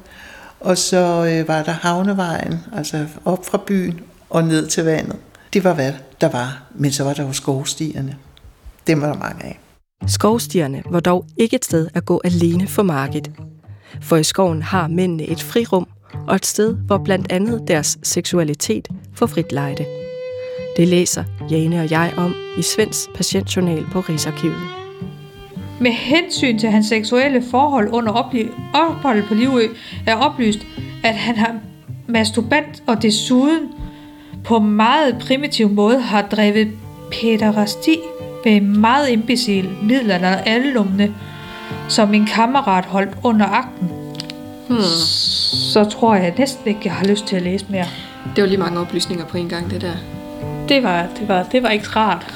Og 0.60 0.78
så 0.78 0.96
øh, 1.30 1.48
var 1.48 1.62
der 1.62 1.72
havnevejen, 1.72 2.58
altså 2.76 3.06
op 3.24 3.46
fra 3.46 3.60
byen 3.66 4.00
og 4.30 4.44
ned 4.44 4.66
til 4.66 4.84
vandet. 4.84 5.16
Det 5.56 5.64
var 5.64 5.74
hvad 5.74 5.92
der 6.20 6.28
var, 6.28 6.62
men 6.74 6.92
så 6.92 7.04
var 7.04 7.14
der 7.14 7.22
jo 7.22 7.32
skovstierne. 7.32 8.16
Dem 8.86 9.00
var 9.00 9.06
der 9.06 9.18
mange 9.18 9.44
af. 9.44 9.58
Skovstierne 10.06 10.82
var 10.90 11.00
dog 11.00 11.26
ikke 11.36 11.56
et 11.56 11.64
sted 11.64 11.88
at 11.94 12.04
gå 12.04 12.20
alene 12.24 12.66
for 12.66 12.82
Margit. 12.82 13.30
For 14.00 14.16
i 14.16 14.24
skoven 14.24 14.62
har 14.62 14.88
mændene 14.88 15.22
et 15.22 15.42
frirum 15.42 15.88
og 16.26 16.34
et 16.36 16.46
sted, 16.46 16.74
hvor 16.74 16.98
blandt 16.98 17.32
andet 17.32 17.68
deres 17.68 17.98
seksualitet 18.02 18.88
får 19.14 19.26
frit 19.26 19.52
lejde. 19.52 19.86
Det 20.76 20.88
læser 20.88 21.24
Jane 21.50 21.80
og 21.80 21.90
jeg 21.90 22.12
om 22.16 22.34
i 22.58 22.62
Svends 22.62 23.08
patientjournal 23.14 23.86
på 23.92 24.00
Rigsarkivet. 24.00 24.62
Med 25.80 25.92
hensyn 25.92 26.58
til 26.58 26.70
hans 26.70 26.86
seksuelle 26.86 27.42
forhold 27.50 27.88
under 27.92 28.12
opholdet 28.74 29.24
på 29.24 29.34
Livø 29.34 29.62
er 30.06 30.16
oplyst, 30.16 30.60
at 31.04 31.14
han 31.14 31.36
har 31.36 31.60
masturbant 32.08 32.82
og 32.86 33.02
desuden 33.02 33.75
på 34.46 34.58
meget 34.58 35.18
primitiv 35.18 35.68
måde 35.68 36.00
har 36.00 36.22
drevet 36.22 36.68
pæderasti 37.12 37.98
med 38.44 38.60
meget 38.60 39.10
imbecil 39.10 39.70
midler 39.82 40.18
alumne, 40.28 41.14
som 41.88 42.08
min 42.08 42.26
kammerat 42.26 42.84
holdt 42.84 43.16
under 43.22 43.46
akten. 43.46 43.90
Hmm. 44.68 44.80
Så 45.72 45.84
tror 45.84 46.14
jeg 46.14 46.34
næsten 46.38 46.68
ikke, 46.68 46.80
jeg 46.84 46.92
har 46.92 47.06
lyst 47.06 47.26
til 47.26 47.36
at 47.36 47.42
læse 47.42 47.66
mere. 47.68 47.86
Det 48.36 48.42
var 48.42 48.48
lige 48.48 48.58
mange 48.58 48.80
oplysninger 48.80 49.24
på 49.24 49.36
en 49.36 49.48
gang, 49.48 49.70
det 49.70 49.80
der. 49.80 49.92
Det 50.68 50.82
var, 50.82 51.06
det 51.20 51.28
var, 51.28 51.42
det 51.42 51.62
var 51.62 51.70
ikke 51.70 51.88
rart. 51.88 52.34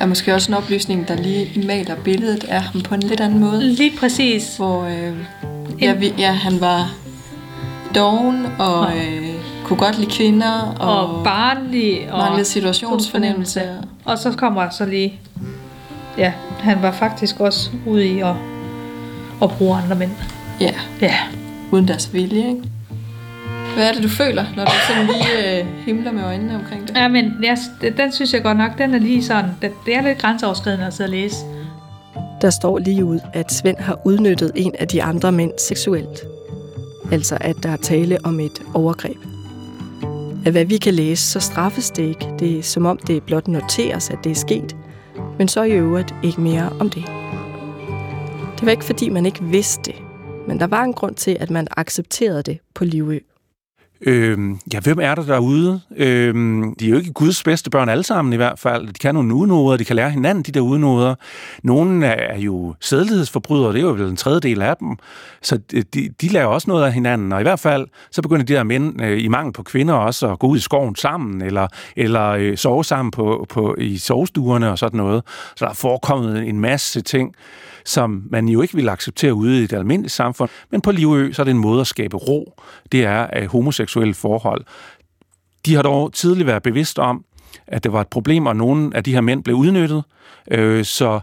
er 0.00 0.06
måske 0.06 0.34
også 0.34 0.52
en 0.52 0.58
oplysning, 0.58 1.08
der 1.08 1.16
lige 1.16 1.66
maler 1.66 1.94
billedet 2.04 2.44
af 2.44 2.62
ham 2.62 2.80
på 2.80 2.94
en 2.94 3.00
lidt 3.00 3.20
anden 3.20 3.40
måde. 3.40 3.62
Lige 3.62 3.92
præcis. 3.98 4.56
Hvor 4.56 4.84
øh, 4.84 5.16
ja, 5.80 5.92
vi, 5.94 6.14
ja, 6.18 6.32
han 6.32 6.60
var 6.60 6.94
doven 7.94 8.46
og 8.58 8.96
øh, 8.96 9.43
kunne 9.64 9.78
godt 9.78 9.98
lide 9.98 10.10
kvinder. 10.10 10.76
Og, 10.80 11.16
og 11.16 11.24
barnlig. 11.24 12.08
Og 12.12 12.18
manglede 12.18 12.44
situationsfornemmelse. 12.44 13.62
Og 14.04 14.18
så 14.18 14.32
kommer 14.32 14.70
så 14.70 14.86
lige... 14.86 15.20
Ja, 16.18 16.32
han 16.60 16.82
var 16.82 16.92
faktisk 16.92 17.40
også 17.40 17.70
ude 17.86 18.06
i 18.06 18.18
at, 18.18 18.34
at 19.42 19.50
bruge 19.50 19.76
andre 19.76 19.96
mænd. 19.96 20.10
Ja. 20.60 20.74
Ja. 21.00 21.14
Uden 21.72 21.88
deres 21.88 22.12
vilje, 22.12 22.48
ikke? 22.48 22.62
Hvad 23.74 23.88
er 23.88 23.92
det, 23.92 24.02
du 24.02 24.08
føler, 24.08 24.44
når 24.56 24.64
du 24.64 24.70
sådan 24.88 25.06
lige 25.06 25.60
øh, 25.60 25.66
himler 25.86 26.12
med 26.12 26.24
øjnene 26.24 26.54
omkring 26.54 26.88
det? 26.88 26.96
Ja, 26.96 27.08
men 27.08 27.32
jeg, 27.42 27.58
den 27.96 28.12
synes 28.12 28.34
jeg 28.34 28.42
godt 28.42 28.58
nok, 28.58 28.78
den 28.78 28.94
er 28.94 28.98
lige 28.98 29.24
sådan, 29.24 29.50
det, 29.62 29.70
det 29.86 29.96
er 29.96 30.02
lidt 30.02 30.18
grænseoverskridende 30.18 30.86
at 30.86 30.94
sidde 30.94 31.08
og 31.08 31.10
læse. 31.10 31.36
Der 32.40 32.50
står 32.50 32.78
lige 32.78 33.04
ud, 33.04 33.20
at 33.32 33.52
Svend 33.52 33.76
har 33.78 33.98
udnyttet 34.04 34.52
en 34.54 34.72
af 34.78 34.88
de 34.88 35.02
andre 35.02 35.32
mænd 35.32 35.50
seksuelt. 35.58 36.20
Altså 37.12 37.38
at 37.40 37.56
der 37.62 37.70
er 37.70 37.76
tale 37.76 38.18
om 38.24 38.40
et 38.40 38.62
overgreb. 38.74 39.16
Af 40.46 40.52
hvad 40.52 40.64
vi 40.64 40.78
kan 40.78 40.94
læse, 40.94 41.30
så 41.30 41.40
straffes 41.40 41.90
det 41.90 42.02
ikke. 42.02 42.26
Det 42.38 42.58
er 42.58 42.62
som 42.62 42.86
om 42.86 42.98
det 42.98 43.22
blot 43.22 43.48
noteres, 43.48 44.10
at 44.10 44.18
det 44.24 44.32
er 44.32 44.36
sket. 44.36 44.76
Men 45.38 45.48
så 45.48 45.62
i 45.62 45.72
øvrigt 45.72 46.14
ikke 46.22 46.40
mere 46.40 46.72
om 46.80 46.90
det. 46.90 47.04
Det 48.56 48.66
var 48.66 48.70
ikke 48.70 48.84
fordi, 48.84 49.08
man 49.08 49.26
ikke 49.26 49.44
vidste 49.44 49.92
det. 49.92 50.00
Men 50.48 50.60
der 50.60 50.66
var 50.66 50.82
en 50.82 50.92
grund 50.92 51.14
til, 51.14 51.36
at 51.40 51.50
man 51.50 51.66
accepterede 51.76 52.42
det 52.42 52.58
på 52.74 52.84
Livø. 52.84 53.18
Øhm, 54.06 54.58
ja, 54.72 54.80
hvem 54.80 54.98
er 55.02 55.14
der 55.14 55.22
derude? 55.22 55.80
Øhm, 55.96 56.74
de 56.74 56.86
er 56.86 56.90
jo 56.90 56.96
ikke 56.96 57.12
Guds 57.12 57.42
bedste 57.42 57.70
børn 57.70 57.88
alle 57.88 58.04
sammen 58.04 58.32
i 58.32 58.36
hvert 58.36 58.58
fald. 58.58 58.88
De 58.88 58.92
kan 58.92 59.14
nogle 59.14 59.34
udenoder, 59.34 59.76
de 59.76 59.84
kan 59.84 59.96
lære 59.96 60.10
hinanden 60.10 60.44
de 60.44 60.52
der 60.52 60.60
udenoder. 60.60 61.14
Nogle 61.62 62.06
er 62.06 62.38
jo 62.38 62.74
sædlighedsforbrydere, 62.80 63.72
det 63.72 63.78
er 63.78 63.82
jo 63.82 63.92
vel 63.92 64.08
en 64.08 64.16
tredjedel 64.16 64.62
af 64.62 64.76
dem. 64.76 64.96
Så 65.42 65.56
de, 65.94 66.08
de 66.20 66.28
lærer 66.28 66.46
også 66.46 66.70
noget 66.70 66.84
af 66.84 66.92
hinanden, 66.92 67.32
og 67.32 67.40
i 67.40 67.42
hvert 67.42 67.60
fald 67.60 67.86
så 68.10 68.22
begynder 68.22 68.44
de 68.44 68.54
der 68.54 68.62
mænd 68.62 69.02
øh, 69.02 69.24
i 69.24 69.28
mangel 69.28 69.52
på 69.52 69.62
kvinder 69.62 69.94
også 69.94 70.32
at 70.32 70.38
gå 70.38 70.46
ud 70.46 70.56
i 70.56 70.60
skoven 70.60 70.96
sammen, 70.96 71.42
eller, 71.42 71.66
eller 71.96 72.28
øh, 72.28 72.56
sove 72.56 72.84
sammen 72.84 73.10
på, 73.10 73.46
på, 73.48 73.74
i 73.78 73.98
sovestuerne 73.98 74.70
og 74.70 74.78
sådan 74.78 74.96
noget. 74.96 75.22
Så 75.56 75.64
der 75.64 75.70
er 75.70 75.74
forekommet 75.74 76.48
en 76.48 76.60
masse 76.60 77.00
ting 77.00 77.34
som 77.84 78.22
man 78.30 78.48
jo 78.48 78.62
ikke 78.62 78.74
vil 78.74 78.88
acceptere 78.88 79.34
ude 79.34 79.62
i 79.62 79.66
det 79.66 79.76
almindelige 79.76 80.10
samfund. 80.10 80.50
Men 80.70 80.80
på 80.80 80.90
Livø, 80.90 81.32
så 81.32 81.42
er 81.42 81.44
det 81.44 81.50
en 81.50 81.58
måde 81.58 81.80
at 81.80 81.86
skabe 81.86 82.16
ro. 82.16 82.60
Det 82.92 83.04
er 83.04 83.20
at 83.22 83.46
homoseksuelle 83.46 83.93
forhold. 84.14 84.64
De 85.66 85.74
har 85.74 85.82
dog 85.82 86.12
tidligere 86.12 86.46
været 86.46 86.62
bevidst 86.62 86.98
om, 86.98 87.24
at 87.66 87.84
det 87.84 87.92
var 87.92 88.00
et 88.00 88.08
problem, 88.08 88.46
og 88.46 88.56
nogle 88.56 88.96
af 88.96 89.04
de 89.04 89.12
her 89.12 89.20
mænd 89.20 89.44
blev 89.44 89.56
udnyttet. 89.56 90.04
Øh, 90.50 90.84
så 90.84 91.20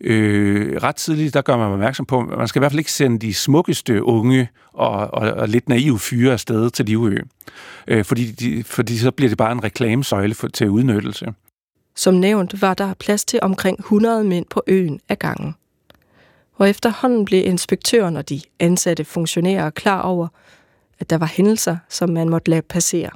øh, 0.00 0.82
ret 0.82 0.96
tidligt, 0.96 1.34
der 1.34 1.42
gør 1.42 1.56
man 1.56 1.72
opmærksom 1.72 2.06
på, 2.06 2.20
at 2.20 2.38
man 2.38 2.48
skal 2.48 2.58
i 2.58 2.60
hvert 2.60 2.72
fald 2.72 2.78
ikke 2.78 2.92
sende 2.92 3.18
de 3.18 3.34
smukkeste 3.34 4.02
unge 4.02 4.48
og, 4.72 5.14
og, 5.14 5.30
og 5.30 5.48
lidt 5.48 5.68
naive 5.68 5.98
fyre 5.98 6.32
afsted 6.32 6.70
til 6.70 6.84
Livø. 6.84 7.18
Øh, 7.86 8.04
fordi, 8.04 8.30
de, 8.30 8.64
fordi 8.64 8.98
så 8.98 9.10
bliver 9.10 9.28
det 9.28 9.38
bare 9.38 9.52
en 9.52 9.64
reklamesøjle 9.64 10.34
for, 10.34 10.48
til 10.48 10.70
udnyttelse. 10.70 11.26
Som 11.96 12.14
nævnt 12.14 12.62
var 12.62 12.74
der 12.74 12.94
plads 12.94 13.24
til 13.24 13.38
omkring 13.42 13.78
100 13.78 14.24
mænd 14.24 14.46
på 14.50 14.62
øen 14.66 15.00
af 15.08 15.18
gangen 15.18 15.54
og 16.54 16.70
efterhånden 16.70 17.24
blev 17.24 17.46
inspektøren 17.46 18.16
og 18.16 18.28
de 18.28 18.40
ansatte 18.60 19.04
funktionærer 19.04 19.70
klar 19.70 20.02
over, 20.02 20.28
at 21.04 21.10
der 21.10 21.18
var 21.18 21.32
hændelser, 21.36 21.76
som 21.88 22.10
man 22.10 22.28
måtte 22.28 22.50
lade 22.50 22.62
passere. 22.62 23.10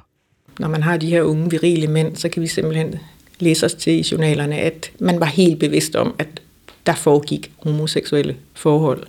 Når 0.59 0.67
man 0.67 0.83
har 0.83 0.97
de 0.97 1.09
her 1.09 1.21
unge 1.21 1.49
virile 1.49 1.87
mænd, 1.87 2.15
så 2.15 2.29
kan 2.29 2.41
vi 2.41 2.47
simpelthen 2.47 2.95
læse 3.39 3.65
os 3.65 3.73
til 3.73 3.93
i 3.93 4.05
journalerne, 4.11 4.55
at 4.55 4.91
man 4.99 5.19
var 5.19 5.25
helt 5.25 5.59
bevidst 5.59 5.95
om, 5.95 6.15
at 6.19 6.27
der 6.85 6.93
foregik 6.93 7.51
homoseksuelle 7.63 8.35
forhold. 8.53 9.03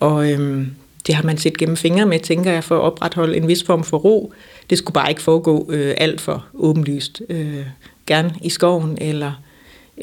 Og 0.00 0.32
øhm, 0.32 0.74
det 1.06 1.14
har 1.14 1.22
man 1.22 1.38
set 1.38 1.58
gennem 1.58 1.76
fingre 1.76 2.06
med, 2.06 2.20
tænker 2.20 2.52
jeg, 2.52 2.64
for 2.64 2.76
at 2.76 2.82
opretholde 2.82 3.36
en 3.36 3.48
vis 3.48 3.64
form 3.64 3.84
for 3.84 3.98
ro. 3.98 4.32
Det 4.70 4.78
skulle 4.78 4.94
bare 4.94 5.10
ikke 5.10 5.22
foregå 5.22 5.66
øh, 5.72 5.94
alt 5.96 6.20
for 6.20 6.46
åbenlyst. 6.54 7.22
Øh, 7.28 7.66
gerne 8.06 8.34
i 8.42 8.48
skoven 8.48 8.98
eller 9.00 9.32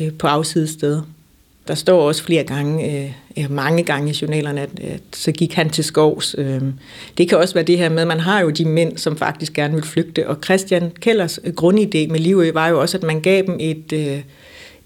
øh, 0.02 0.14
på 0.14 0.28
afsidesteder. 0.28 1.02
Der 1.70 1.76
står 1.76 2.08
også 2.08 2.24
flere 2.24 2.44
gange, 2.44 3.06
øh, 3.38 3.52
mange 3.52 3.84
gange 3.84 4.12
i 4.12 4.16
journalerne, 4.22 4.62
at, 4.62 4.70
at 4.80 5.02
så 5.14 5.32
gik 5.32 5.54
han 5.54 5.70
til 5.70 5.84
skovs. 5.84 6.36
Øh. 6.38 6.62
Det 7.18 7.30
kan 7.30 7.38
også 7.38 7.54
være 7.54 7.64
det 7.64 7.78
her 7.78 7.90
med, 7.90 8.02
at 8.02 8.08
man 8.08 8.20
har 8.20 8.40
jo 8.40 8.50
de 8.50 8.66
mænd, 8.66 8.98
som 8.98 9.18
faktisk 9.18 9.54
gerne 9.54 9.74
vil 9.74 9.84
flygte. 9.84 10.28
Og 10.28 10.38
Christian 10.44 10.92
Kellers 11.02 11.40
øh, 11.44 11.54
grundidé 11.62 12.08
med 12.12 12.20
Livø 12.20 12.52
var 12.52 12.68
jo 12.68 12.82
også, 12.82 12.98
at 12.98 13.04
man 13.04 13.22
gav 13.22 13.44
dem 13.46 13.58
et, 13.60 13.94
øh, 13.94 14.22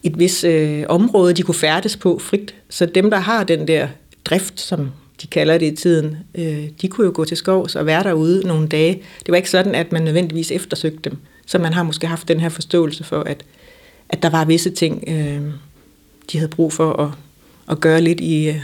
et 0.04 0.20
vis 0.20 0.44
øh, 0.44 0.84
område, 0.90 1.34
de 1.34 1.42
kunne 1.42 1.56
færdes 1.56 1.98
på 1.98 2.20
frit. 2.20 2.56
Så 2.70 2.86
dem, 2.86 3.10
der 3.10 3.18
har 3.18 3.44
den 3.44 3.68
der 3.68 3.88
drift, 4.26 4.62
som 4.62 4.92
de 5.22 5.28
kalder 5.28 5.58
det 5.58 5.74
i 5.74 5.76
tiden, 5.76 6.18
øh, 6.36 6.64
de 6.82 6.88
kunne 6.88 7.06
jo 7.06 7.12
gå 7.16 7.26
til 7.26 7.38
skovs 7.38 7.76
og 7.76 7.86
være 7.86 8.04
derude 8.04 8.48
nogle 8.48 8.68
dage. 8.68 8.94
Det 9.20 9.32
var 9.32 9.36
ikke 9.36 9.50
sådan, 9.50 9.76
at 9.76 9.92
man 9.92 10.02
nødvendigvis 10.02 10.52
eftersøgte 10.52 11.10
dem. 11.10 11.18
Så 11.46 11.58
man 11.58 11.74
har 11.74 11.84
måske 11.84 12.08
haft 12.08 12.28
den 12.28 12.40
her 12.40 12.50
forståelse 12.50 13.04
for, 13.04 13.20
at, 13.20 13.44
at 14.10 14.24
der 14.24 14.30
var 14.30 14.46
visse 14.46 14.70
ting... 14.70 15.04
Øh, 15.08 15.42
de 16.32 16.38
havde 16.38 16.50
brug 16.50 16.74
for 16.74 16.94
at, 16.94 17.12
at 17.70 17.80
gøre 17.80 18.02
lidt 18.02 18.20
i, 18.20 18.50
øh, 18.50 18.64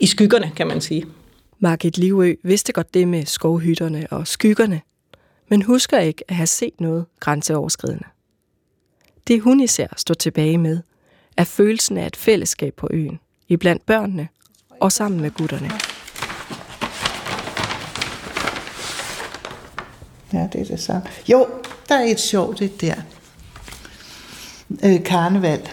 i 0.00 0.06
skyggerne, 0.06 0.52
kan 0.56 0.66
man 0.66 0.80
sige. 0.80 1.06
Margit 1.58 1.98
Livø 1.98 2.34
vidste 2.42 2.72
godt 2.72 2.94
det 2.94 3.08
med 3.08 3.26
skovhytterne 3.26 4.06
og 4.10 4.26
skyggerne, 4.26 4.80
men 5.48 5.62
husker 5.62 5.98
ikke 5.98 6.24
at 6.28 6.36
have 6.36 6.46
set 6.46 6.80
noget 6.80 7.06
grænseoverskridende. 7.20 8.04
Det 9.26 9.40
hun 9.40 9.60
især 9.60 9.86
står 9.96 10.14
tilbage 10.14 10.58
med, 10.58 10.80
er 11.36 11.44
følelsen 11.44 11.96
af 11.96 12.06
et 12.06 12.16
fællesskab 12.16 12.74
på 12.74 12.88
øen, 12.90 13.18
iblandt 13.48 13.86
børnene 13.86 14.28
og 14.80 14.92
sammen 14.92 15.20
med 15.20 15.30
gutterne. 15.30 15.70
Ja, 20.32 20.48
det 20.52 20.60
er 20.60 20.64
det 20.64 20.80
samme. 20.80 21.02
Jo, 21.28 21.46
der 21.88 21.94
er 21.94 22.04
et 22.04 22.20
sjovt 22.20 22.58
det 22.58 22.80
der. 22.80 22.94
Øh, 24.84 25.04
karneval 25.04 25.68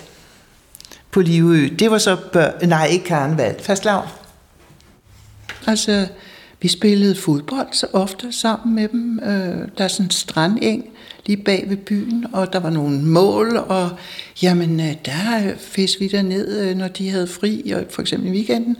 på 1.14 1.22
Livø. 1.22 1.68
Det 1.80 1.92
var 1.92 1.98
så 1.98 2.18
bør, 2.34 2.66
nej, 2.66 2.88
ikke 2.88 3.06
karneval, 3.06 3.56
fastlav. 3.60 4.08
Altså, 5.68 6.08
vi 6.62 6.68
spillede 6.68 7.16
fodbold 7.16 7.68
så 7.72 7.88
ofte 7.94 8.32
sammen 8.32 8.76
med 8.76 8.88
dem. 8.88 9.20
Øh, 9.20 9.68
der 9.78 9.84
er 9.84 9.88
sådan 9.88 10.06
en 10.06 10.12
strandeng 10.12 10.86
lige 11.26 11.38
bag 11.38 11.66
ved 11.68 11.78
byen, 11.78 12.26
og 12.34 12.54
der 12.54 12.60
var 12.60 12.70
nogle 12.70 13.02
mål, 13.02 13.58
og 13.58 13.90
jamen, 14.42 14.80
øh, 14.80 14.94
der 15.06 15.54
fisk 15.58 16.00
vi 16.00 16.22
ned, 16.24 16.62
øh, 16.62 16.78
når 16.78 16.88
de 16.88 17.10
havde 17.10 17.28
fri, 17.28 17.72
og 17.76 17.84
for 17.90 18.02
eksempel 18.02 18.30
i 18.30 18.32
weekenden. 18.32 18.78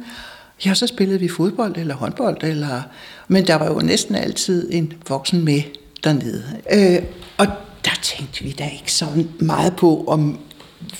Ja, 0.66 0.74
så 0.74 0.88
spillede 0.88 1.20
vi 1.20 1.28
fodbold 1.28 1.78
eller 1.78 1.96
håndbold, 1.96 2.44
eller, 2.44 2.82
men 3.28 3.48
der 3.48 3.56
var 3.56 3.68
jo 3.68 3.80
næsten 3.80 4.16
altid 4.16 4.70
en 4.74 4.94
voksen 5.10 5.46
med 5.46 5.62
dernede. 6.04 6.44
Øh, 6.74 7.04
og 7.38 7.48
der 7.86 8.00
tænkte 8.02 8.44
vi 8.44 8.52
da 8.52 8.64
ikke 8.64 8.92
så 8.92 9.06
meget 9.40 9.76
på, 9.76 10.04
om 10.08 10.40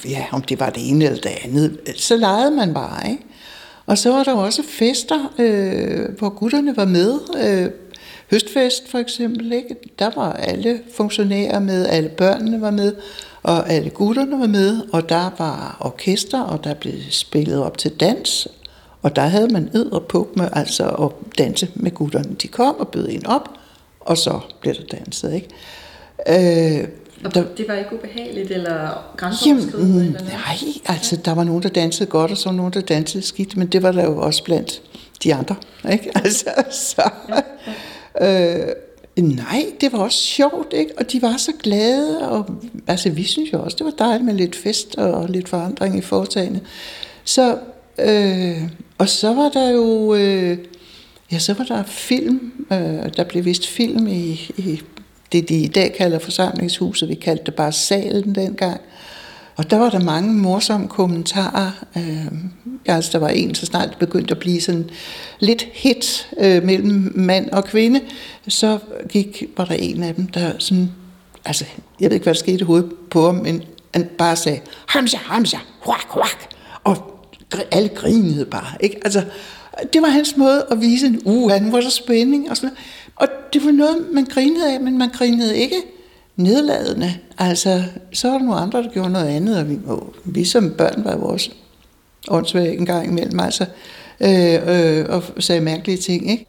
ja, 0.06 0.26
om 0.32 0.42
det 0.42 0.60
var 0.60 0.70
det 0.70 0.90
ene 0.90 1.06
eller 1.06 1.22
det 1.22 1.32
andet. 1.44 1.80
Så 1.96 2.16
legede 2.16 2.52
man 2.52 2.74
bare, 2.74 3.10
ikke? 3.12 3.24
Og 3.86 3.98
så 3.98 4.12
var 4.12 4.24
der 4.24 4.34
også 4.34 4.64
fester, 4.64 5.34
øh, 5.40 6.18
hvor 6.18 6.30
gutterne 6.30 6.78
var 6.78 6.86
med. 6.86 7.20
Øh, 7.38 7.72
høstfest 8.32 8.90
for 8.90 8.98
eksempel, 8.98 9.52
ikke? 9.52 9.76
Der 10.00 10.12
var 10.16 10.34
alle 10.34 10.82
funktionærer 10.96 11.60
med, 11.60 11.88
alle 11.88 12.10
børnene 12.10 12.62
var 12.62 12.72
med, 12.72 12.96
og 13.44 13.70
alle 13.70 13.90
gutterne 13.90 14.40
var 14.40 14.48
med, 14.48 14.82
og 14.94 15.10
der 15.10 15.32
var 15.38 15.78
orkester, 15.80 16.42
og 16.42 16.64
der 16.64 16.74
blev 16.74 16.94
spillet 17.10 17.64
op 17.64 17.78
til 17.78 17.92
dans, 17.92 18.48
og 19.02 19.16
der 19.16 19.22
havde 19.22 19.48
man 19.48 19.70
ed 19.74 19.86
og 19.86 20.04
på 20.04 20.30
med 20.36 20.48
altså 20.54 20.90
at 20.90 21.10
danse 21.38 21.68
med 21.76 21.92
gutterne. 21.92 22.36
De 22.42 22.48
kom 22.48 22.76
og 22.80 22.88
bød 22.88 23.08
en 23.10 23.26
op, 23.26 23.50
og 24.00 24.18
så 24.18 24.40
blev 24.62 24.74
der 24.74 24.98
danset, 24.98 25.34
ikke? 25.34 25.50
Øh, 26.80 26.88
og 27.26 27.36
der, 27.36 27.44
det 27.58 27.68
var 27.68 27.74
ikke 27.74 27.94
ubehageligt 27.94 28.52
eller 28.52 29.14
grænseoverskridende? 29.18 29.94
Jamen, 29.94 30.16
eller 30.16 30.24
nej, 30.24 30.58
altså 30.86 31.16
der 31.16 31.34
var 31.34 31.44
nogen, 31.44 31.64
der 31.64 31.70
dansede 31.70 32.10
godt, 32.10 32.32
og 32.32 32.38
så 32.38 32.50
var 32.50 32.56
nogen, 32.56 32.74
der 32.74 32.82
dansede 32.82 33.24
skidt, 33.24 33.58
men 33.58 33.68
det 33.68 33.84
var 33.84 33.92
der 33.92 34.04
jo 34.04 34.18
også 34.18 34.44
blandt 34.44 34.82
de 35.24 35.34
andre. 35.36 35.56
Ikke? 35.92 36.12
Altså, 36.24 36.50
så, 36.72 37.10
ja, 37.30 37.42
ja. 38.22 38.68
Øh, 38.68 38.74
nej, 39.18 39.66
det 39.82 39.94
var 39.94 40.00
også 40.00 40.18
sjovt, 40.18 40.74
ikke? 40.74 40.92
og 40.98 41.12
de 41.12 41.22
var 41.22 41.38
så 41.38 41.52
glade, 41.64 42.30
og 42.30 42.46
altså, 42.88 43.10
vi 43.10 43.24
synes 43.24 43.54
jo 43.54 43.64
også, 43.64 43.78
det 43.78 43.86
var 43.86 44.06
dejligt 44.06 44.26
med 44.26 44.34
lidt 44.34 44.56
fest 44.56 44.96
og 44.96 45.30
lidt 45.30 45.50
forandring 45.50 45.98
i 45.98 46.02
foretagene. 46.02 46.62
Så, 47.24 47.58
øh, 47.98 48.62
og 48.98 49.10
så 49.10 49.34
var 49.34 49.50
der 49.50 49.70
jo... 49.70 50.16
Øh, 50.16 50.58
Ja, 51.34 51.40
så 51.40 51.54
var 51.54 51.64
der 51.64 51.84
film. 51.84 52.66
Øh, 52.72 53.10
der 53.18 53.24
blev 53.24 53.46
vist 53.46 53.68
film 53.68 54.08
i, 54.08 54.52
i 54.58 54.82
det, 55.34 55.50
de 55.50 55.56
i 55.56 55.68
dag 55.68 55.94
kalder 55.98 56.20
forsamlingshuset. 56.20 57.10
Vi 57.10 57.16
kaldte 57.16 57.44
det 57.46 57.56
bare 57.56 57.72
salen 57.72 58.36
dengang. 58.36 58.82
Og 59.56 59.70
der 59.70 59.78
var 59.78 59.90
der 59.90 60.00
mange 60.00 60.34
morsomme 60.34 60.88
kommentarer. 60.88 61.72
Øh, 61.98 62.28
altså, 62.86 63.12
der 63.12 63.18
var 63.18 63.30
en, 63.30 63.56
så 63.56 63.66
snart 63.66 63.90
det 63.90 63.98
begyndte 63.98 64.32
at 64.32 64.40
blive 64.40 64.62
sådan 64.62 64.90
lidt 65.40 65.68
hit 65.74 66.30
øh, 66.40 66.64
mellem 66.64 67.12
mand 67.16 67.50
og 67.50 67.66
kvinde, 67.66 68.02
så 68.48 68.80
gik, 69.10 69.44
var 69.58 69.66
der 69.66 69.76
en 69.76 70.04
af 70.04 70.16
dem, 70.16 70.28
der 70.28 70.52
sådan, 70.60 70.92
altså, 71.46 71.66
jeg 72.00 72.10
ved 72.10 72.16
ikke, 72.16 72.24
hvad 72.24 72.34
der 72.34 72.40
skete 72.40 72.60
i 72.60 72.64
hovedet 72.64 72.92
på 73.12 73.26
ham, 73.26 73.36
men 73.36 73.64
han 73.94 74.10
bare 74.18 74.36
sagde, 74.36 74.60
hamsa, 74.88 75.18
hamsa, 75.18 75.58
huak, 75.86 76.08
huak, 76.10 76.50
og 76.84 76.98
alle 77.72 77.90
grinede 77.90 78.46
bare, 78.46 78.72
ikke? 78.80 79.00
Altså, 79.04 79.24
det 79.94 80.02
var 80.02 80.08
hans 80.08 80.38
måde 80.38 80.66
at 80.72 80.82
vise, 80.82 81.18
uh, 81.26 81.52
han 81.52 81.72
var 81.72 81.82
der 81.82 81.90
spænding, 81.90 82.50
og 82.50 82.58
sådan 82.58 82.68
noget. 82.68 82.80
Og 83.16 83.28
det 83.54 83.66
var 83.66 83.72
noget, 83.72 84.08
man 84.12 84.26
grinede 84.26 84.74
af, 84.74 84.82
men 84.82 84.98
man 84.98 85.10
grinede 85.10 85.58
ikke 85.58 85.76
nedladende. 86.36 87.14
Altså, 87.38 87.84
så 88.14 88.28
var 88.28 88.38
der 88.38 88.46
nogle 88.46 88.62
andre, 88.62 88.84
der 88.84 88.90
gjorde 88.90 89.12
noget 89.12 89.28
andet, 89.28 89.58
og 89.58 89.70
vi, 89.70 89.80
og 89.86 90.14
vi 90.26 90.46
som 90.46 90.74
børn 90.78 91.04
var 91.04 91.16
vores 91.16 91.52
åndssvage 92.28 92.78
en 92.78 92.86
gang 92.86 93.08
imellem, 93.08 93.40
altså, 93.40 93.66
øh, 94.20 95.00
øh, 95.00 95.06
og 95.10 95.24
sagde 95.44 95.62
mærkelige 95.62 95.98
ting, 95.98 96.32
ikke? 96.32 96.46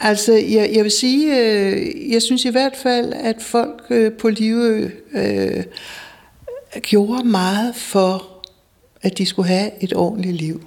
Altså, 0.00 0.32
jeg, 0.32 0.70
jeg 0.74 0.84
vil 0.84 0.90
sige, 0.90 1.40
øh, 1.40 2.12
jeg 2.12 2.22
synes 2.22 2.44
i 2.44 2.50
hvert 2.50 2.76
fald, 2.76 3.12
at 3.12 3.42
folk 3.42 3.82
øh, 3.90 4.12
på 4.12 4.28
livet 4.28 4.92
øh, 5.12 5.64
gjorde 6.82 7.28
meget 7.28 7.76
for, 7.76 8.26
at 9.02 9.18
de 9.18 9.26
skulle 9.26 9.48
have 9.48 9.70
et 9.80 9.92
ordentligt 9.92 10.36
liv. 10.36 10.62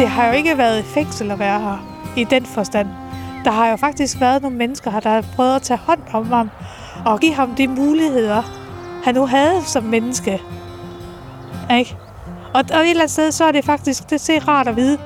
Det 0.00 0.08
har 0.08 0.26
jo 0.26 0.32
ikke 0.32 0.58
været 0.58 0.78
et 0.78 0.84
fængsel 0.84 1.30
at 1.30 1.38
være 1.38 1.60
her 1.60 1.78
i 2.16 2.24
den 2.24 2.46
forstand. 2.46 2.88
Der 3.44 3.50
har 3.50 3.70
jo 3.70 3.76
faktisk 3.76 4.20
været 4.20 4.42
nogle 4.42 4.56
mennesker 4.56 4.90
her, 4.90 5.00
der 5.00 5.10
har 5.10 5.24
prøvet 5.36 5.56
at 5.56 5.62
tage 5.62 5.78
hånd 5.78 6.00
om 6.12 6.26
ham 6.26 6.50
og 7.06 7.20
give 7.20 7.34
ham 7.34 7.54
de 7.54 7.68
muligheder, 7.68 8.42
han 9.04 9.14
nu 9.14 9.26
havde 9.26 9.62
som 9.66 9.84
menneske. 9.84 10.40
Ikke? 11.78 11.96
Og, 12.54 12.64
og 12.72 12.80
et 12.80 12.90
eller 12.90 13.02
andet 13.02 13.10
sted, 13.10 13.32
så 13.32 13.44
er 13.44 13.52
det 13.52 13.64
faktisk 13.64 14.10
det 14.10 14.20
ser 14.20 14.48
rart 14.48 14.68
at 14.68 14.76
vide. 14.76 14.98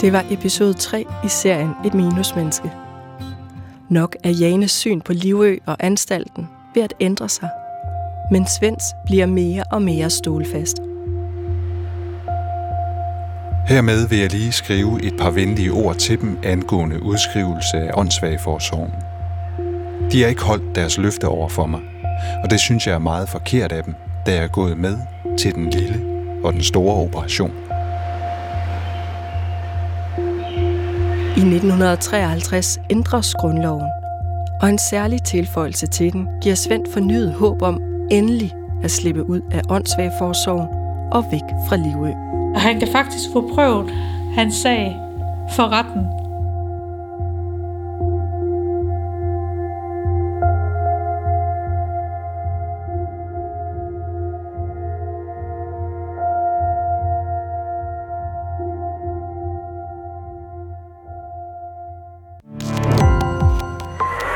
Det 0.00 0.12
var 0.12 0.24
episode 0.30 0.72
3 0.72 1.06
i 1.24 1.28
serien 1.28 1.70
Et 1.84 1.94
minusmenneske. 1.94 2.72
Nok 3.88 4.16
er 4.24 4.30
Janes 4.30 4.70
syn 4.70 5.00
på 5.00 5.12
Livø 5.12 5.56
og 5.66 5.76
anstalten 5.80 6.48
ved 6.74 6.82
at 6.82 6.94
ændre 7.00 7.28
sig, 7.28 7.48
men 8.30 8.46
Svends 8.46 8.84
bliver 9.06 9.26
mere 9.26 9.64
og 9.72 9.82
mere 9.82 10.10
stålfast. 10.10 10.82
Hermed 13.68 14.08
vil 14.08 14.18
jeg 14.18 14.32
lige 14.32 14.52
skrive 14.52 15.02
et 15.02 15.16
par 15.18 15.30
venlige 15.30 15.70
ord 15.70 15.96
til 15.96 16.20
dem 16.20 16.38
angående 16.42 17.02
udskrivelse 17.02 17.76
af 17.76 17.90
åndssvageforsorgen. 17.94 18.92
De 20.12 20.22
har 20.22 20.28
ikke 20.28 20.42
holdt 20.42 20.74
deres 20.74 20.98
løfte 20.98 21.28
over 21.28 21.48
for 21.48 21.66
mig, 21.66 21.80
og 22.44 22.50
det 22.50 22.60
synes 22.60 22.86
jeg 22.86 22.94
er 22.94 22.98
meget 22.98 23.28
forkert 23.28 23.72
af 23.72 23.84
dem, 23.84 23.94
da 24.26 24.34
jeg 24.34 24.42
er 24.44 24.48
gået 24.48 24.78
med 24.78 24.98
til 25.38 25.54
den 25.54 25.70
lille 25.70 26.00
og 26.44 26.52
den 26.52 26.62
store 26.62 26.94
operation. 26.94 27.52
I 31.36 31.40
1953 31.40 32.78
ændres 32.90 33.34
grundloven, 33.34 33.88
og 34.62 34.68
en 34.68 34.78
særlig 34.78 35.22
tilføjelse 35.22 35.86
til 35.86 36.12
den 36.12 36.28
giver 36.42 36.54
Svend 36.54 36.86
fornyet 36.92 37.32
håb 37.32 37.62
om 37.62 37.80
endelig 38.10 38.52
at 38.82 38.90
slippe 38.90 39.30
ud 39.30 39.40
af 39.52 39.62
åndssvageforsorgen 39.68 40.68
og 41.12 41.24
væk 41.32 41.68
fra 41.68 41.76
Livø. 41.76 42.25
Og 42.56 42.62
han 42.62 42.78
kan 42.78 42.88
faktisk 42.92 43.24
få 43.32 43.50
prøvet 43.54 43.90
hans 44.34 44.54
sag 44.54 44.96
for 45.56 45.68
retten. 45.72 46.02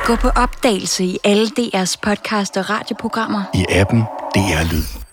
Gå 0.06 0.16
på 0.16 0.28
opdagelse 0.28 1.04
i 1.04 1.18
alle 1.24 1.46
DR's 1.46 1.96
podcast 2.02 2.56
og 2.56 2.70
radioprogrammer. 2.70 3.42
I 3.54 3.64
appen 3.70 4.00
DR 4.34 4.72
Lyd. 4.72 5.09